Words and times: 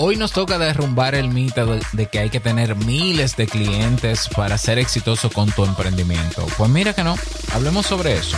Hoy 0.00 0.14
nos 0.14 0.30
toca 0.30 0.60
derrumbar 0.60 1.16
el 1.16 1.28
mito 1.28 1.66
de, 1.92 2.06
que 2.06 2.20
hay 2.20 2.30
que 2.30 2.38
tener 2.38 2.76
miles 2.76 3.36
de 3.36 3.48
clientes 3.48 4.28
para 4.28 4.56
ser 4.56 4.78
exitoso 4.78 5.28
con 5.28 5.50
tu 5.50 5.64
emprendimiento. 5.64 6.46
Pues 6.56 6.70
mira 6.70 6.92
que 6.92 7.02
no, 7.02 7.16
hablemos 7.52 7.86
sobre 7.86 8.16
eso. 8.16 8.36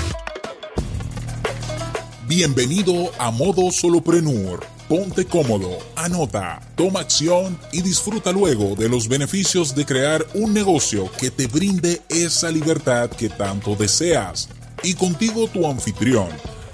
Bienvenido 2.26 3.12
a 3.18 3.30
Modo 3.30 3.70
Soloprenur. 3.70 4.64
Ponte 4.88 5.26
cómodo, 5.26 5.76
anota, 5.96 6.62
toma 6.76 7.00
acción 7.00 7.58
y 7.72 7.82
disfruta 7.82 8.32
luego 8.32 8.74
de 8.74 8.88
los 8.88 9.06
beneficios 9.06 9.74
de 9.74 9.84
crear 9.84 10.26
un 10.32 10.54
negocio 10.54 11.12
que 11.18 11.30
te 11.30 11.46
brinde 11.46 12.00
esa 12.08 12.50
libertad 12.50 13.10
que 13.10 13.28
tanto 13.28 13.76
deseas. 13.76 14.48
Y 14.82 14.94
contigo 14.94 15.46
tu 15.46 15.70
anfitrión 15.70 16.30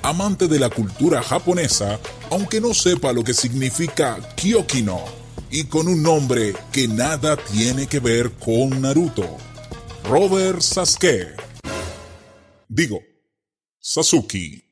amante 0.07 0.47
de 0.47 0.61
la 0.61 0.71
cultura 0.71 1.21
japonesa, 1.21 1.99
aunque 2.31 2.61
no 2.61 2.73
sepa 2.75 3.13
lo 3.13 3.25
que 3.25 3.35
significa 3.35 4.17
Kyokino, 4.37 5.01
y 5.51 5.65
con 5.65 5.89
un 5.89 6.01
nombre 6.01 6.55
que 6.71 6.87
nada 6.87 7.37
tiene 7.37 7.89
que 7.89 7.99
ver 7.99 8.31
con 8.35 8.81
Naruto. 8.81 9.37
Robert 10.05 10.61
Sasuke. 10.61 11.35
Digo, 12.69 13.01
Sasuke. 13.81 14.65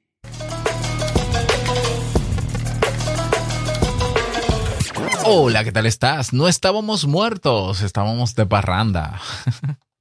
Hola, 5.24 5.64
¿qué 5.64 5.72
tal 5.72 5.86
estás? 5.86 6.32
No 6.32 6.46
estábamos 6.46 7.06
muertos, 7.06 7.80
estábamos 7.80 8.36
de 8.36 8.46
parranda. 8.46 9.20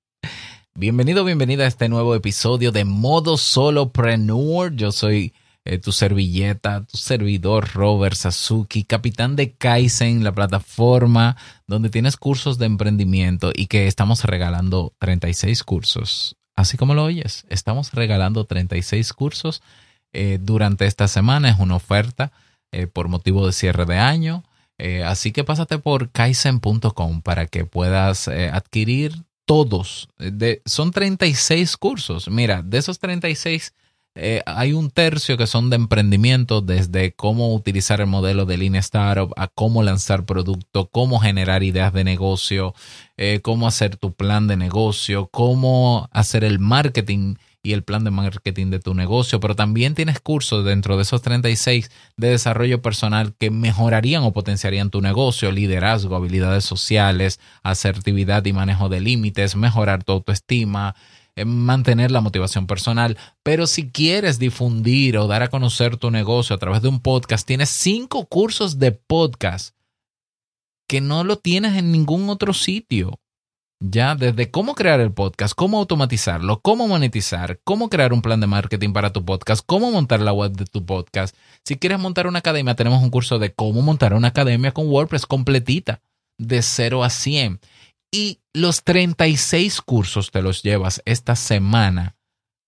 Bienvenido, 0.76 1.23
bienvenida 1.23 1.66
a 1.66 1.68
este 1.68 1.88
nuevo 1.88 2.16
episodio 2.16 2.72
de 2.72 2.84
Modo 2.84 3.38
Solopreneur. 3.38 4.76
Yo 4.76 4.91
soy 4.91 5.31
eh, 5.66 5.77
tu 5.77 5.91
servilleta, 5.91 6.84
tu 6.84 6.98
servidor 6.98 7.70
Robert 7.76 8.16
Sasuki, 8.16 8.84
capitán 8.84 9.36
de 9.36 9.54
Kaizen, 9.54 10.23
la 10.23 10.31
plataforma 10.31 11.38
donde 11.67 11.92
tienes 11.92 12.17
cursos 12.17 12.58
de 12.58 12.66
emprendimiento 12.66 13.52
y 13.53 13.67
que 13.67 13.86
estamos 13.86 14.23
regalando 14.23 14.94
36 14.98 15.64
cursos. 15.64 16.38
Así 16.56 16.76
como 16.76 16.95
lo 16.95 17.03
oyes, 17.03 17.45
estamos 17.50 17.94
regalando 17.94 18.45
36 18.45 19.14
cursos 19.14 19.61
eh, 20.11 20.39
durante 20.42 20.88
esta 20.88 21.08
semana. 21.08 21.50
Es 21.52 21.59
una 21.59 21.76
oferta 21.76 22.31
eh, 22.72 22.88
por 22.88 23.09
motivo 23.09 23.45
de 23.45 23.53
cierre 23.53 23.86
de 23.86 24.00
año. 24.00 24.44
así 25.05 25.31
que 25.31 25.44
pásate 25.44 25.78
por 25.78 26.09
kaizen.com 26.09 27.22
para 27.22 27.45
que 27.45 27.64
puedas 27.64 28.28
adquirir 28.28 29.23
todos. 29.45 30.08
De, 30.17 30.61
son 30.66 30.91
36 30.91 31.77
cursos. 31.77 32.30
Mira, 32.30 32.61
de 32.61 32.77
esos 32.77 32.99
36 32.99 33.73
eh, 34.16 34.44
hay 34.45 34.73
un 34.73 34.91
tercio 34.91 35.38
que 35.38 35.47
son 35.47 35.72
de 35.72 35.75
emprendimiento, 35.75 36.61
desde 36.61 37.13
cómo 37.13 37.53
utilizar 37.55 37.99
el 37.99 38.08
modelo 38.08 38.45
de 38.45 38.58
línea 38.58 38.80
startup 38.80 39.33
a 39.38 39.47
cómo 39.47 39.81
lanzar 39.81 40.25
producto, 40.25 40.88
cómo 40.91 41.19
generar 41.19 41.64
ideas 41.64 41.94
de 41.94 42.03
negocio, 42.03 42.75
eh, 43.17 43.39
cómo 43.41 43.67
hacer 43.67 43.97
tu 43.97 44.14
plan 44.14 44.47
de 44.47 44.55
negocio, 44.55 45.30
cómo 45.31 46.09
hacer 46.11 46.44
el 46.44 46.59
marketing 46.59 47.36
y 47.66 47.72
el 47.72 47.83
plan 47.83 48.03
de 48.03 48.11
marketing 48.11 48.67
de 48.67 48.80
tu 48.80 48.94
negocio, 48.94 49.39
pero 49.39 49.56
también 49.56 49.95
tienes 49.95 50.19
cursos 50.19 50.66
dentro 50.66 50.97
de 50.97 51.03
esos 51.03 51.22
36 51.22 51.89
de 52.17 52.28
desarrollo 52.28 52.81
personal 52.81 53.33
que 53.39 53.50
mejorarían 53.52 54.23
o 54.23 54.33
potenciarían 54.33 54.89
tu 54.89 55.02
negocio, 55.02 55.50
liderazgo, 55.50 56.17
habilidades 56.17 56.66
sociales, 56.66 57.39
asertividad 57.64 58.44
y 58.45 58.52
manejo 58.52 58.89
de 58.89 59.00
límites, 59.00 59.55
mejorar 59.55 60.03
tu 60.03 60.11
autoestima, 60.11 60.95
eh, 61.38 61.45
mantener 61.45 62.11
la 62.11 62.20
motivación 62.20 62.67
personal. 62.67 63.17
Pero 63.44 63.66
si 63.66 63.89
quieres 63.89 64.39
difundir 64.39 65.17
o 65.17 65.27
dar 65.27 65.42
a 65.42 65.48
conocer 65.48 65.95
tu 65.95 66.11
negocio 66.11 66.58
a 66.58 66.59
través 66.59 66.81
de 66.81 66.89
un 66.89 67.00
podcast, 67.00 67.48
tienes 67.48 67.70
cinco 67.70 68.25
cursos 68.25 68.77
de 68.77 68.92
podcast 68.92 69.73
que 70.86 71.00
no 71.00 71.23
lo 71.23 71.38
tienes 71.38 71.77
en 71.77 71.94
ningún 71.94 72.30
otro 72.30 72.53
sitio. 72.53 73.22
Ya, 73.86 74.16
desde 74.16 74.50
cómo 74.50 74.76
crear 74.76 75.02
el 75.02 75.12
podcast, 75.12 75.53
cómo 75.53 75.78
automatizarlo, 75.78 76.61
cómo 76.61 76.88
monetizar, 76.88 77.60
cómo 77.66 77.89
crear 77.89 78.14
un 78.14 78.21
plan 78.21 78.39
de 78.39 78.48
marketing 78.48 78.94
para 78.94 79.11
tu 79.11 79.26
podcast, 79.26 79.61
cómo 79.66 79.92
montar 79.92 80.21
la 80.21 80.32
web 80.32 80.54
de 80.54 80.64
tu 80.64 80.86
podcast. 80.86 81.36
Si 81.66 81.76
quieres 81.76 81.99
montar 81.99 82.26
una 82.27 82.39
academia, 82.39 82.76
tenemos 82.76 83.04
un 83.04 83.10
curso 83.10 83.39
de 83.39 83.54
cómo 83.54 83.82
montar 83.82 84.14
una 84.14 84.30
academia 84.30 84.71
con 84.71 84.88
WordPress 84.88 85.26
completita, 85.26 85.99
de 86.38 86.61
0 86.61 87.04
a 87.04 87.10
100. 87.10 87.60
Y 88.10 88.39
los 88.54 88.86
36 88.86 89.82
cursos 89.82 90.32
te 90.32 90.42
los 90.42 90.64
llevas 90.64 91.02
esta 91.04 91.36
semana 91.36 92.15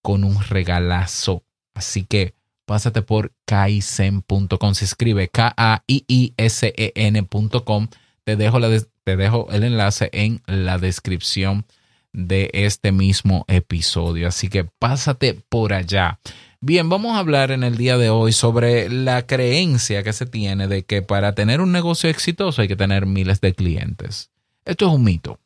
con 0.03 0.25
un 0.25 0.43
regalazo. 0.43 1.45
Así 1.75 2.03
que 2.03 2.33
pásate 2.65 3.01
por 3.03 3.31
kaizen.com. 3.45 4.73
Se 4.73 4.83
escribe 4.83 5.29
K-A-I-I-S-E-N.com. 5.29 5.87
Te 8.25 8.35
dejo 8.35 8.59
la, 8.59 8.69
te 9.03 9.15
dejo 9.15 9.47
el 9.51 9.63
enlace 9.63 10.09
en 10.11 10.41
la 10.47 10.77
descripción 10.79 11.65
de 12.11 12.49
este 12.53 12.91
mismo 12.91 13.45
episodio. 13.47 14.27
Así 14.27 14.49
que 14.49 14.63
pásate 14.63 15.35
por 15.47 15.73
allá. 15.73 16.19
Bien, 16.59 16.89
vamos 16.89 17.15
a 17.15 17.19
hablar 17.19 17.51
en 17.51 17.63
el 17.63 17.77
día 17.77 17.97
de 17.97 18.09
hoy 18.09 18.31
sobre 18.31 18.89
la 18.89 19.27
creencia 19.27 20.01
que 20.01 20.11
se 20.11 20.25
tiene 20.25 20.67
de 20.67 20.83
que 20.83 21.03
para 21.03 21.35
tener 21.35 21.61
un 21.61 21.71
negocio 21.71 22.09
exitoso 22.09 22.63
hay 22.63 22.67
que 22.67 22.75
tener 22.75 23.05
miles 23.05 23.41
de 23.41 23.53
clientes. 23.53 24.31
Esto 24.65 24.87
es 24.87 24.93
un 24.93 25.03
mito, 25.03 25.39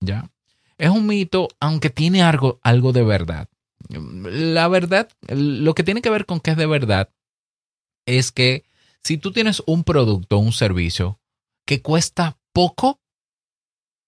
¿ya? 0.00 0.30
Es 0.78 0.88
un 0.88 1.06
mito, 1.06 1.48
aunque 1.60 1.90
tiene 1.90 2.22
algo, 2.22 2.58
algo 2.62 2.92
de 2.92 3.02
verdad. 3.02 3.48
La 3.90 4.68
verdad, 4.68 5.10
lo 5.28 5.74
que 5.74 5.82
tiene 5.82 6.00
que 6.00 6.08
ver 6.08 6.24
con 6.24 6.40
que 6.40 6.52
es 6.52 6.56
de 6.56 6.66
verdad 6.66 7.10
es 8.06 8.32
que 8.32 8.64
si 9.02 9.18
tú 9.18 9.32
tienes 9.32 9.62
un 9.66 9.84
producto 9.84 10.36
o 10.36 10.40
un 10.40 10.52
servicio 10.52 11.18
que 11.72 11.80
cuesta 11.80 12.36
poco, 12.52 13.00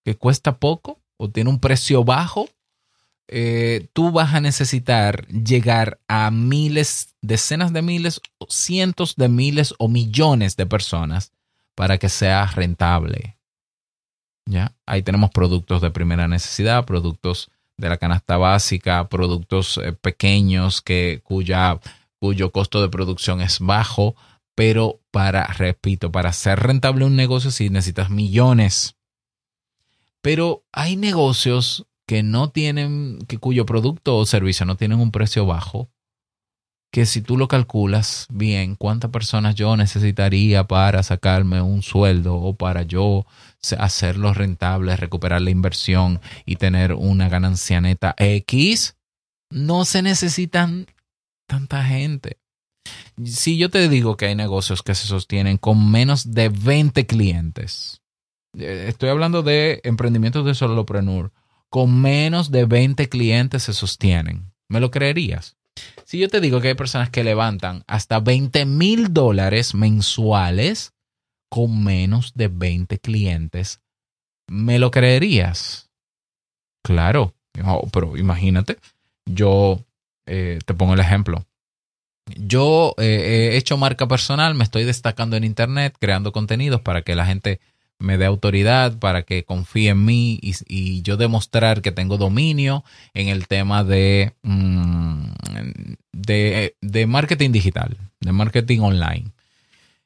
que 0.04 0.16
cuesta 0.16 0.58
poco 0.58 1.00
o 1.16 1.30
tiene 1.30 1.48
un 1.48 1.60
precio 1.60 2.04
bajo, 2.04 2.47
eh, 3.26 3.88
tú 3.94 4.12
vas 4.12 4.34
a 4.34 4.42
necesitar 4.42 5.26
llegar 5.28 5.98
a 6.06 6.30
miles, 6.30 7.14
decenas 7.22 7.72
de 7.72 7.80
miles, 7.80 8.20
cientos 8.50 9.16
de 9.16 9.30
miles 9.30 9.72
o 9.78 9.88
millones 9.88 10.58
de 10.58 10.66
personas 10.66 11.32
para 11.75 11.97
que 11.97 12.10
sea 12.10 12.44
rentable. 12.44 13.38
¿Ya? 14.44 14.75
Ahí 14.84 15.02
tenemos 15.02 15.31
productos 15.31 15.81
de 15.81 15.91
primera 15.91 16.28
necesidad, 16.28 16.84
productos 16.84 17.50
de 17.78 17.88
la 17.88 17.96
canasta 17.96 18.36
básica, 18.36 19.08
productos 19.08 19.81
eh, 19.82 19.94
pequeños 19.94 20.82
que, 20.82 21.22
cuya, 21.25 21.81
cuyo 22.20 22.52
costo 22.52 22.82
de 22.82 22.91
producción 22.91 23.41
es 23.41 23.58
bajo, 23.58 24.16
pero 24.54 25.00
para, 25.10 25.47
repito, 25.47 26.12
para 26.12 26.32
ser 26.32 26.60
rentable 26.60 27.04
un 27.04 27.16
negocio 27.16 27.50
sí 27.50 27.70
necesitas 27.70 28.10
millones. 28.10 28.97
Pero 30.22 30.65
hay 30.72 30.97
negocios 30.97 31.87
que 32.06 32.22
no 32.22 32.50
tienen, 32.50 33.19
que 33.26 33.38
cuyo 33.38 33.66
producto 33.66 34.16
o 34.16 34.26
servicio 34.26 34.66
no 34.66 34.76
tienen 34.76 35.00
un 35.00 35.10
precio 35.10 35.47
bajo, 35.47 35.91
que 36.94 37.06
si 37.06 37.22
tú 37.22 37.37
lo 37.37 37.48
calculas 37.48 38.28
bien, 38.31 38.76
cuántas 38.76 39.10
personas 39.10 39.56
yo 39.56 39.76
necesitaría 39.76 40.64
para 40.69 41.03
sacarme 41.03 41.60
un 41.60 41.82
sueldo 41.82 42.37
o 42.37 42.54
para 42.54 42.82
yo 42.82 43.26
hacerlo 43.78 44.32
rentable, 44.32 44.94
recuperar 44.97 45.43
la 45.43 45.50
inversión 45.50 46.20
y 46.47 46.54
tener 46.56 46.93
una 46.93 47.28
ganancia 47.28 47.81
neta 47.81 48.14
X, 48.16 48.97
no 49.50 49.84
se 49.84 50.03
necesitan 50.03 50.87
tanta 51.48 51.84
gente. 51.84 52.38
Si 53.24 53.56
yo 53.56 53.70
te 53.70 53.88
digo 53.88 54.16
que 54.16 54.26
hay 54.26 54.34
negocios 54.34 54.82
que 54.82 54.94
se 54.94 55.06
sostienen 55.06 55.56
con 55.56 55.90
menos 55.90 56.32
de 56.32 56.48
20 56.48 57.06
clientes, 57.06 58.02
eh, 58.58 58.86
estoy 58.88 59.08
hablando 59.08 59.42
de 59.42 59.80
emprendimientos 59.84 60.44
de 60.44 60.54
solopreneur, 60.54 61.32
con 61.68 62.00
menos 62.00 62.50
de 62.50 62.64
20 62.64 63.08
clientes 63.08 63.64
se 63.64 63.72
sostienen. 63.72 64.52
¿Me 64.68 64.80
lo 64.80 64.90
creerías? 64.90 65.56
Si 66.04 66.18
yo 66.18 66.28
te 66.28 66.40
digo 66.40 66.60
que 66.60 66.68
hay 66.68 66.74
personas 66.74 67.10
que 67.10 67.24
levantan 67.24 67.84
hasta 67.86 68.20
20 68.20 68.66
mil 68.66 69.12
dólares 69.12 69.74
mensuales 69.74 70.92
con 71.48 71.82
menos 71.82 72.34
de 72.34 72.48
20 72.48 72.98
clientes, 72.98 73.80
¿me 74.48 74.78
lo 74.78 74.90
creerías? 74.90 75.90
Claro, 76.82 77.34
pero 77.92 78.16
imagínate, 78.16 78.78
yo 79.25 79.84
eh, 80.26 80.58
te 80.64 80.75
pongo 80.75 80.94
el 80.94 81.00
ejemplo. 81.00 81.46
Yo 82.26 82.94
eh, 82.99 83.50
he 83.53 83.56
hecho 83.56 83.76
marca 83.76 84.09
personal, 84.09 84.55
me 84.55 84.65
estoy 84.65 84.85
destacando 84.85 85.37
en 85.37 85.44
Internet, 85.44 85.97
creando 85.99 86.32
contenidos 86.32 86.81
para 86.81 87.03
que 87.03 87.15
la 87.15 87.26
gente 87.26 87.61
me 87.99 88.19
dé 88.19 88.26
autoridad, 88.26 88.99
para 88.99 89.23
que 89.23 89.44
confíe 89.44 89.91
en 89.91 90.05
mí 90.05 90.38
y, 90.43 91.03
yo 91.03 91.17
demostrar 91.17 91.82
que 91.82 91.93
tengo 91.93 92.17
dominio 92.17 92.85
en 93.15 93.29
el 93.29 93.47
tema 93.47 93.85
de, 93.85 94.35
mm, 94.43 95.26
de, 96.12 97.06
marketing 97.06 97.53
digital, 97.53 97.97
de 98.21 98.32
marketing 98.32 98.81
online. 98.81 99.32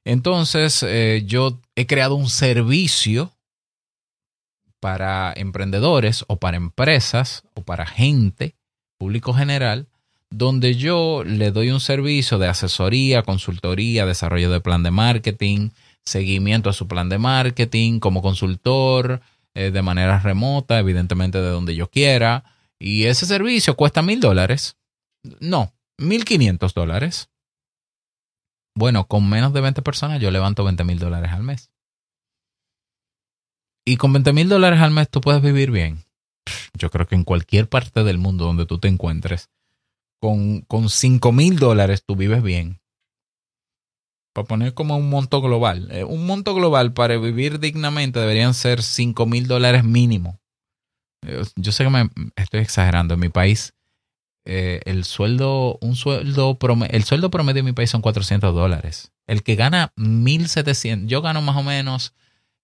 Entonces, 0.05 0.82
eh, 0.82 1.25
yo 1.26 1.61
he 1.76 1.87
creado 1.87 2.15
un 2.15 2.29
servicio 2.29 3.32
para 4.81 5.32
emprendedores 5.37 6.25
o 6.29 6.37
para 6.37 6.56
empresas 6.56 7.43
o 7.55 7.62
para 7.62 7.87
gente, 7.87 8.55
público 8.97 9.35
general, 9.35 9.88
donde 10.30 10.75
yo 10.75 11.25
le 11.25 11.50
doy 11.50 11.70
un 11.70 11.80
servicio 11.80 12.38
de 12.38 12.48
asesoría, 12.48 13.22
consultoría, 13.22 14.06
desarrollo 14.06 14.50
de 14.50 14.60
plan 14.60 14.82
de 14.82 14.90
marketing, 14.90 15.70
seguimiento 16.04 16.70
a 16.70 16.75
su 16.75 16.86
plan 16.86 17.08
de 17.08 17.19
marketing 17.19 18.00
como 18.00 18.22
consultor 18.22 19.20
eh, 19.54 19.70
de 19.70 19.82
manera 19.82 20.19
remota, 20.19 20.78
evidentemente 20.78 21.40
de 21.40 21.48
donde 21.48 21.75
yo 21.75 21.90
quiera. 21.90 22.44
Y 22.78 23.04
ese 23.04 23.26
servicio 23.26 23.76
cuesta 23.76 24.02
mil 24.02 24.20
dólares. 24.20 24.76
No, 25.40 25.72
mil 25.98 26.25
quinientos 26.25 26.74
dólares. 26.74 27.31
Bueno, 28.76 29.08
con 29.08 29.28
menos 29.28 29.52
de 29.52 29.60
20 29.60 29.82
personas 29.82 30.20
yo 30.20 30.31
levanto 30.31 30.62
20 30.64 30.84
mil 30.84 30.98
dólares 30.98 31.32
al 31.32 31.42
mes. 31.42 31.72
Y 33.84 33.96
con 33.96 34.12
20 34.12 34.32
mil 34.32 34.48
dólares 34.48 34.81
al 34.81 34.90
mes 34.90 35.08
tú 35.08 35.20
puedes 35.20 35.42
vivir 35.42 35.70
bien. 35.70 36.04
Yo 36.74 36.90
creo 36.90 37.06
que 37.06 37.14
en 37.14 37.24
cualquier 37.24 37.69
parte 37.69 38.04
del 38.04 38.19
mundo 38.19 38.44
donde 38.44 38.66
tú 38.66 38.78
te 38.78 38.88
encuentres, 38.88 39.50
con, 40.20 40.62
con 40.62 40.91
5 40.91 41.32
mil 41.32 41.59
dólares 41.59 42.03
tú 42.06 42.17
vives 42.17 42.43
bien. 42.43 42.81
Para 44.35 44.47
poner 44.47 44.75
como 44.75 44.97
un 44.97 45.09
monto 45.11 45.41
global. 45.41 45.88
Eh, 45.91 46.05
un 46.05 46.26
monto 46.26 46.55
global 46.55 46.93
para 46.93 47.17
vivir 47.19 47.59
dignamente 47.59 48.20
deberían 48.20 48.55
ser 48.55 48.82
5 48.82 49.26
mil 49.26 49.47
dólares 49.47 49.85
mínimo. 49.85 50.41
Eh, 51.26 51.43
yo 51.56 51.73
sé 51.73 51.85
que 51.85 51.91
me 51.91 52.11
estoy 52.37 52.61
exagerando. 52.61 53.15
En 53.15 53.20
mi 53.20 53.29
país, 53.29 53.75
eh, 54.44 54.81
el 54.85 55.05
sueldo, 55.05 55.79
un 55.81 55.97
sueldo 55.97 56.59
promedio, 56.59 56.94
el 56.94 57.05
sueldo 57.05 57.31
promedio 57.31 57.61
en 57.61 57.67
mi 57.67 57.73
país 57.73 57.91
son 57.91 58.03
400 58.03 58.55
dólares. 58.55 59.12
El 59.26 59.43
que 59.43 59.56
gana 59.56 59.93
1.700, 59.97 61.06
yo 61.06 61.20
gano 61.23 61.43
más 61.43 61.56
o 61.56 61.62
menos 61.62 62.15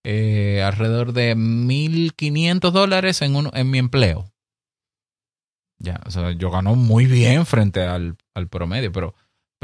alrededor 0.06 1.14
de 1.14 1.34
1.500 1.34 2.70
dólares 2.72 3.22
en, 3.22 3.34
en 3.54 3.70
mi 3.70 3.78
empleo. 3.78 4.33
Ya, 5.78 6.00
o 6.06 6.10
sea, 6.10 6.32
yo 6.32 6.50
gano 6.50 6.74
muy 6.76 7.06
bien 7.06 7.46
frente 7.46 7.82
al, 7.82 8.16
al 8.34 8.48
promedio, 8.48 8.92
pero 8.92 9.14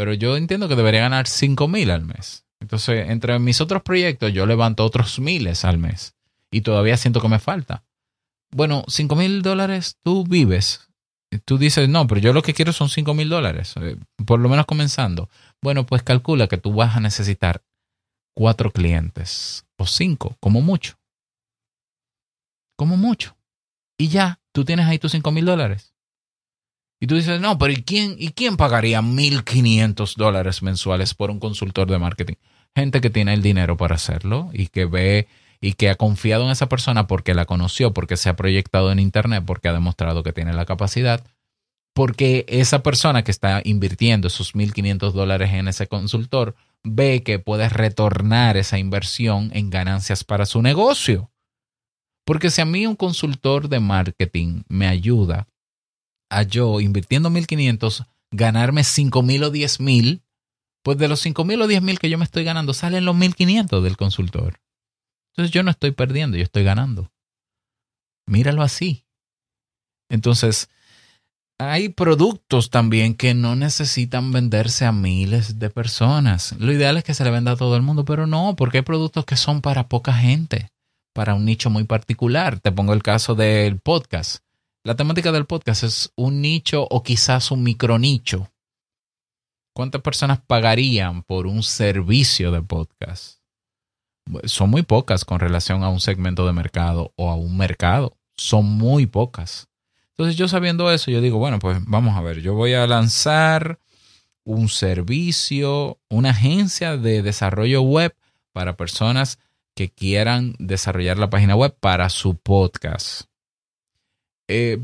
pero 0.01 0.15
yo 0.15 0.39
entiendo 0.39 0.67
que 0.67 0.77
debería 0.77 1.03
ganar 1.03 1.27
5 1.27 1.69
mil 1.69 1.91
al 1.91 2.07
mes. 2.07 2.47
Entonces, 2.59 3.11
entre 3.11 3.39
mis 3.39 3.61
otros 3.61 3.83
proyectos, 3.83 4.33
yo 4.33 4.47
levanto 4.47 4.83
otros 4.83 5.19
miles 5.19 5.63
al 5.67 5.77
mes 5.77 6.15
y 6.51 6.63
todavía 6.63 6.97
siento 6.97 7.21
que 7.21 7.29
me 7.29 7.39
falta. 7.39 7.85
Bueno, 8.51 8.83
5 8.89 9.15
mil 9.15 9.43
dólares 9.43 9.99
tú 10.03 10.25
vives. 10.25 10.89
Tú 11.45 11.59
dices, 11.59 11.87
no, 11.87 12.07
pero 12.07 12.19
yo 12.19 12.33
lo 12.33 12.41
que 12.41 12.55
quiero 12.55 12.73
son 12.73 12.89
5 12.89 13.13
mil 13.13 13.29
dólares, 13.29 13.75
eh, 13.77 13.99
por 14.25 14.41
lo 14.41 14.49
menos 14.49 14.65
comenzando. 14.65 15.29
Bueno, 15.61 15.85
pues 15.85 16.03
calcula 16.03 16.49
que 16.49 16.57
tú 16.57 16.73
vas 16.73 16.97
a 16.97 17.01
necesitar 17.01 17.63
cuatro 18.35 18.71
clientes 18.71 19.67
o 19.77 19.87
cinco, 19.87 20.39
como 20.41 20.63
mucho. 20.63 20.99
Como 22.77 22.97
mucho. 22.97 23.37
Y 23.99 24.09
ya, 24.09 24.41
tú 24.53 24.65
tienes 24.65 24.87
ahí 24.87 24.99
tus 24.99 25.13
5 25.13 25.31
mil 25.31 25.45
dólares. 25.45 25.90
Y 27.01 27.07
tú 27.07 27.15
dices, 27.15 27.41
no, 27.41 27.57
pero 27.59 27.73
¿y 27.73 27.83
quién, 27.83 28.15
¿y 28.19 28.33
quién 28.33 28.59
pagaría 28.59 29.01
1.500 29.01 30.17
dólares 30.17 30.63
mensuales 30.63 31.15
por 31.15 31.31
un 31.31 31.41
consultor 31.41 31.91
de 31.91 31.99
marketing? 31.99 32.35
Gente 32.77 33.01
que 33.01 33.09
tiene 33.09 33.33
el 33.33 33.41
dinero 33.41 33.79
para 33.79 33.95
hacerlo 33.95 34.51
y 34.53 34.67
que 34.67 34.85
ve 34.85 35.27
y 35.63 35.73
que 35.73 35.89
ha 35.89 35.95
confiado 35.95 36.45
en 36.45 36.51
esa 36.51 36.69
persona 36.69 37.07
porque 37.07 37.35
la 37.35 37.47
conoció, 37.47 37.95
porque 37.95 38.19
se 38.19 38.29
ha 38.29 38.37
proyectado 38.37 38.93
en 38.93 38.99
Internet, 38.99 39.45
porque 39.47 39.69
ha 39.69 39.73
demostrado 39.73 40.23
que 40.23 40.35
tiene 40.35 40.53
la 40.53 40.67
capacidad, 40.67 41.25
porque 41.95 42.45
esa 42.49 42.83
persona 42.83 43.25
que 43.25 43.31
está 43.31 43.63
invirtiendo 43.65 44.29
esos 44.29 44.55
1.500 44.55 45.13
dólares 45.13 45.51
en 45.53 45.69
ese 45.69 45.87
consultor 45.87 46.55
ve 46.85 47.23
que 47.23 47.39
puede 47.39 47.69
retornar 47.71 48.59
esa 48.59 48.79
inversión 48.79 49.51
en 49.55 49.71
ganancias 49.71 50.23
para 50.23 50.45
su 50.45 50.61
negocio. 50.61 51.31
Porque 52.27 52.51
si 52.51 52.61
a 52.61 52.67
mí 52.67 52.87
un 52.87 52.97
consultor 52.97 53.69
de 53.69 53.81
marketing 53.81 54.63
me 54.69 54.87
ayuda 54.87 55.49
a 56.31 56.43
yo 56.43 56.81
invirtiendo 56.81 57.29
1500 57.29 58.05
ganarme 58.31 58.85
5000 58.85 59.45
o 59.45 59.51
10000, 59.51 60.23
pues 60.83 60.99
de 60.99 61.09
los 61.09 61.21
5000 61.21 61.63
o 61.63 61.67
10000 61.67 61.99
que 61.99 62.09
yo 62.09 62.19
me 62.19 62.25
estoy 62.25 62.45
ganando 62.45 62.73
salen 62.73 63.05
los 63.05 63.17
1500 63.17 63.83
del 63.83 63.97
consultor. 63.97 64.61
Entonces 65.33 65.53
yo 65.53 65.63
no 65.63 65.71
estoy 65.71 65.91
perdiendo, 65.93 66.37
yo 66.37 66.43
estoy 66.43 66.65
ganando. 66.65 67.11
Míralo 68.27 68.63
así. 68.63 69.05
Entonces, 70.09 70.71
hay 71.59 71.91
productos 71.91 72.71
también 72.71 73.15
que 73.15 73.35
no 73.35 73.55
necesitan 73.55 74.33
venderse 74.33 74.87
a 74.87 74.93
miles 74.93 75.59
de 75.59 75.71
personas. 75.71 76.53
Lo 76.59 76.73
ideal 76.73 76.97
es 76.97 77.05
que 77.05 77.15
se 77.15 77.23
le 77.25 77.31
venda 77.31 77.53
a 77.53 77.57
todo 77.57 77.77
el 77.77 77.83
mundo, 77.83 78.05
pero 78.05 78.27
no, 78.27 78.57
porque 78.57 78.79
hay 78.79 78.83
productos 78.83 79.25
que 79.25 79.37
son 79.37 79.61
para 79.61 79.89
poca 79.89 80.13
gente, 80.13 80.71
para 81.13 81.35
un 81.35 81.45
nicho 81.45 81.71
muy 81.71 81.85
particular. 81.85 82.61
Te 82.61 82.73
pongo 82.73 82.93
el 82.93 83.03
caso 83.03 83.35
del 83.35 83.79
podcast. 83.79 84.43
La 84.83 84.97
temática 84.97 85.31
del 85.31 85.45
podcast 85.45 85.85
es 85.85 86.11
un 86.17 86.41
nicho 86.41 86.87
o 86.89 87.03
quizás 87.03 87.51
un 87.51 87.63
micronicho. 87.63 88.51
¿Cuántas 89.75 90.01
personas 90.01 90.41
pagarían 90.41 91.23
por 91.23 91.47
un 91.47 91.63
servicio 91.63 92.51
de 92.51 92.63
podcast? 92.63 93.41
Son 94.45 94.71
muy 94.71 94.83
pocas 94.83 95.27
con 95.27 95.39
relación 95.39 95.85
a 95.85 95.91
un 95.91 96.01
segmento 96.01 96.47
de 96.47 96.55
mercado 96.55 97.13
o 97.17 97.29
a 97.29 97.35
un 97.35 97.59
mercado. 97.59 98.17
Son 98.39 98.65
muy 98.65 99.05
pocas. 99.05 99.69
Entonces 100.17 100.37
yo 100.37 100.49
sabiendo 100.49 100.91
eso, 100.91 101.11
yo 101.11 101.21
digo, 101.21 101.37
bueno, 101.37 101.59
pues 101.59 101.77
vamos 101.87 102.17
a 102.17 102.23
ver, 102.23 102.41
yo 102.41 102.55
voy 102.55 102.73
a 102.73 102.87
lanzar 102.87 103.79
un 104.45 104.71
servicio, 104.71 105.99
una 106.09 106.31
agencia 106.31 106.97
de 106.97 107.21
desarrollo 107.21 107.83
web 107.83 108.17
para 108.53 108.79
personas 108.79 109.39
que 109.75 109.91
quieran 109.91 110.55
desarrollar 110.59 111.19
la 111.19 111.29
página 111.29 111.55
web 111.55 111.77
para 111.79 112.09
su 112.09 112.37
podcast. 112.37 113.30
Eh, 114.53 114.79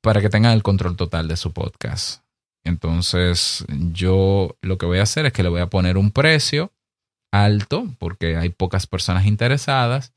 para 0.00 0.20
que 0.20 0.30
tengan 0.30 0.52
el 0.52 0.62
control 0.62 0.96
total 0.96 1.26
de 1.26 1.36
su 1.36 1.52
podcast. 1.52 2.22
Entonces, 2.62 3.64
yo 3.92 4.56
lo 4.62 4.78
que 4.78 4.86
voy 4.86 4.98
a 5.00 5.02
hacer 5.02 5.26
es 5.26 5.32
que 5.32 5.42
le 5.42 5.48
voy 5.48 5.60
a 5.60 5.66
poner 5.66 5.96
un 5.96 6.12
precio 6.12 6.70
alto, 7.32 7.88
porque 7.98 8.36
hay 8.36 8.50
pocas 8.50 8.86
personas 8.86 9.26
interesadas, 9.26 10.12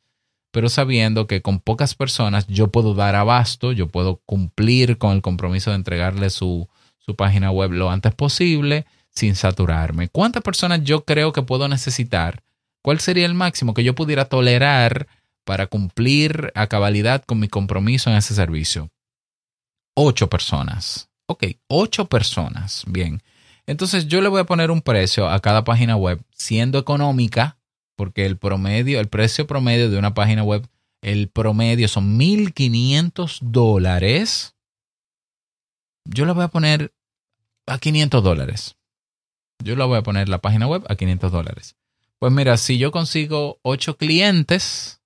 pero 0.52 0.70
sabiendo 0.70 1.26
que 1.26 1.42
con 1.42 1.60
pocas 1.60 1.96
personas 1.96 2.46
yo 2.48 2.68
puedo 2.68 2.94
dar 2.94 3.16
abasto, 3.16 3.72
yo 3.72 3.88
puedo 3.88 4.22
cumplir 4.28 5.00
con 5.00 5.14
el 5.14 5.24
compromiso 5.24 5.72
de 5.72 5.78
entregarle 5.78 6.30
su, 6.30 6.70
su 7.00 7.16
página 7.16 7.50
web 7.50 7.72
lo 7.72 7.90
antes 7.90 8.14
posible 8.14 8.86
sin 9.10 9.36
saturarme. 9.36 10.10
¿Cuántas 10.10 10.44
personas 10.44 10.84
yo 10.84 11.06
creo 11.06 11.34
que 11.34 11.42
puedo 11.42 11.68
necesitar? 11.68 12.44
¿Cuál 12.84 13.00
sería 13.00 13.26
el 13.26 13.34
máximo 13.34 13.74
que 13.74 13.84
yo 13.84 13.96
pudiera 13.96 14.26
tolerar 14.26 15.08
para 15.46 15.68
cumplir 15.68 16.52
a 16.56 16.68
cabalidad 16.68 17.24
con 17.24 17.40
mi 17.40 17.48
compromiso 17.48 18.10
en 18.10 18.18
ese 18.18 18.36
servicio? 18.36 18.90
Ocho 19.96 20.30
personas. 20.30 21.10
Ok, 21.28 21.46
ocho 21.68 22.06
personas. 22.06 22.84
Bien. 22.88 23.22
Entonces 23.68 24.08
yo 24.08 24.22
le 24.22 24.30
voy 24.30 24.42
a 24.42 24.46
poner 24.46 24.70
un 24.70 24.82
precio 24.82 25.30
a 25.30 25.40
cada 25.40 25.64
página 25.64 25.96
web 25.96 26.22
siendo 26.32 26.78
económica, 26.78 27.58
porque 27.96 28.26
el 28.26 28.38
promedio, 28.38 29.00
el 29.00 29.08
precio 29.08 29.48
promedio 29.48 29.90
de 29.90 29.98
una 29.98 30.14
página 30.14 30.44
web, 30.44 30.68
el 31.02 31.30
promedio 31.30 31.88
son 31.88 32.20
1.500 32.20 33.40
dólares. 33.42 34.56
Yo 36.06 36.26
le 36.26 36.34
voy 36.34 36.44
a 36.44 36.50
poner 36.50 36.94
a 37.66 37.80
500 37.80 38.24
dólares. 38.24 38.76
Yo 39.64 39.76
le 39.76 39.84
voy 39.86 39.98
a 39.98 40.04
poner 40.04 40.30
la 40.30 40.40
página 40.40 40.68
web 40.68 40.84
a 40.90 40.96
500 40.96 41.32
dólares. 41.32 41.76
Pues 42.20 42.32
mira, 42.32 42.58
si 42.58 42.78
yo 42.78 42.92
consigo 42.92 43.60
ocho 43.62 43.98
clientes, 43.98 45.02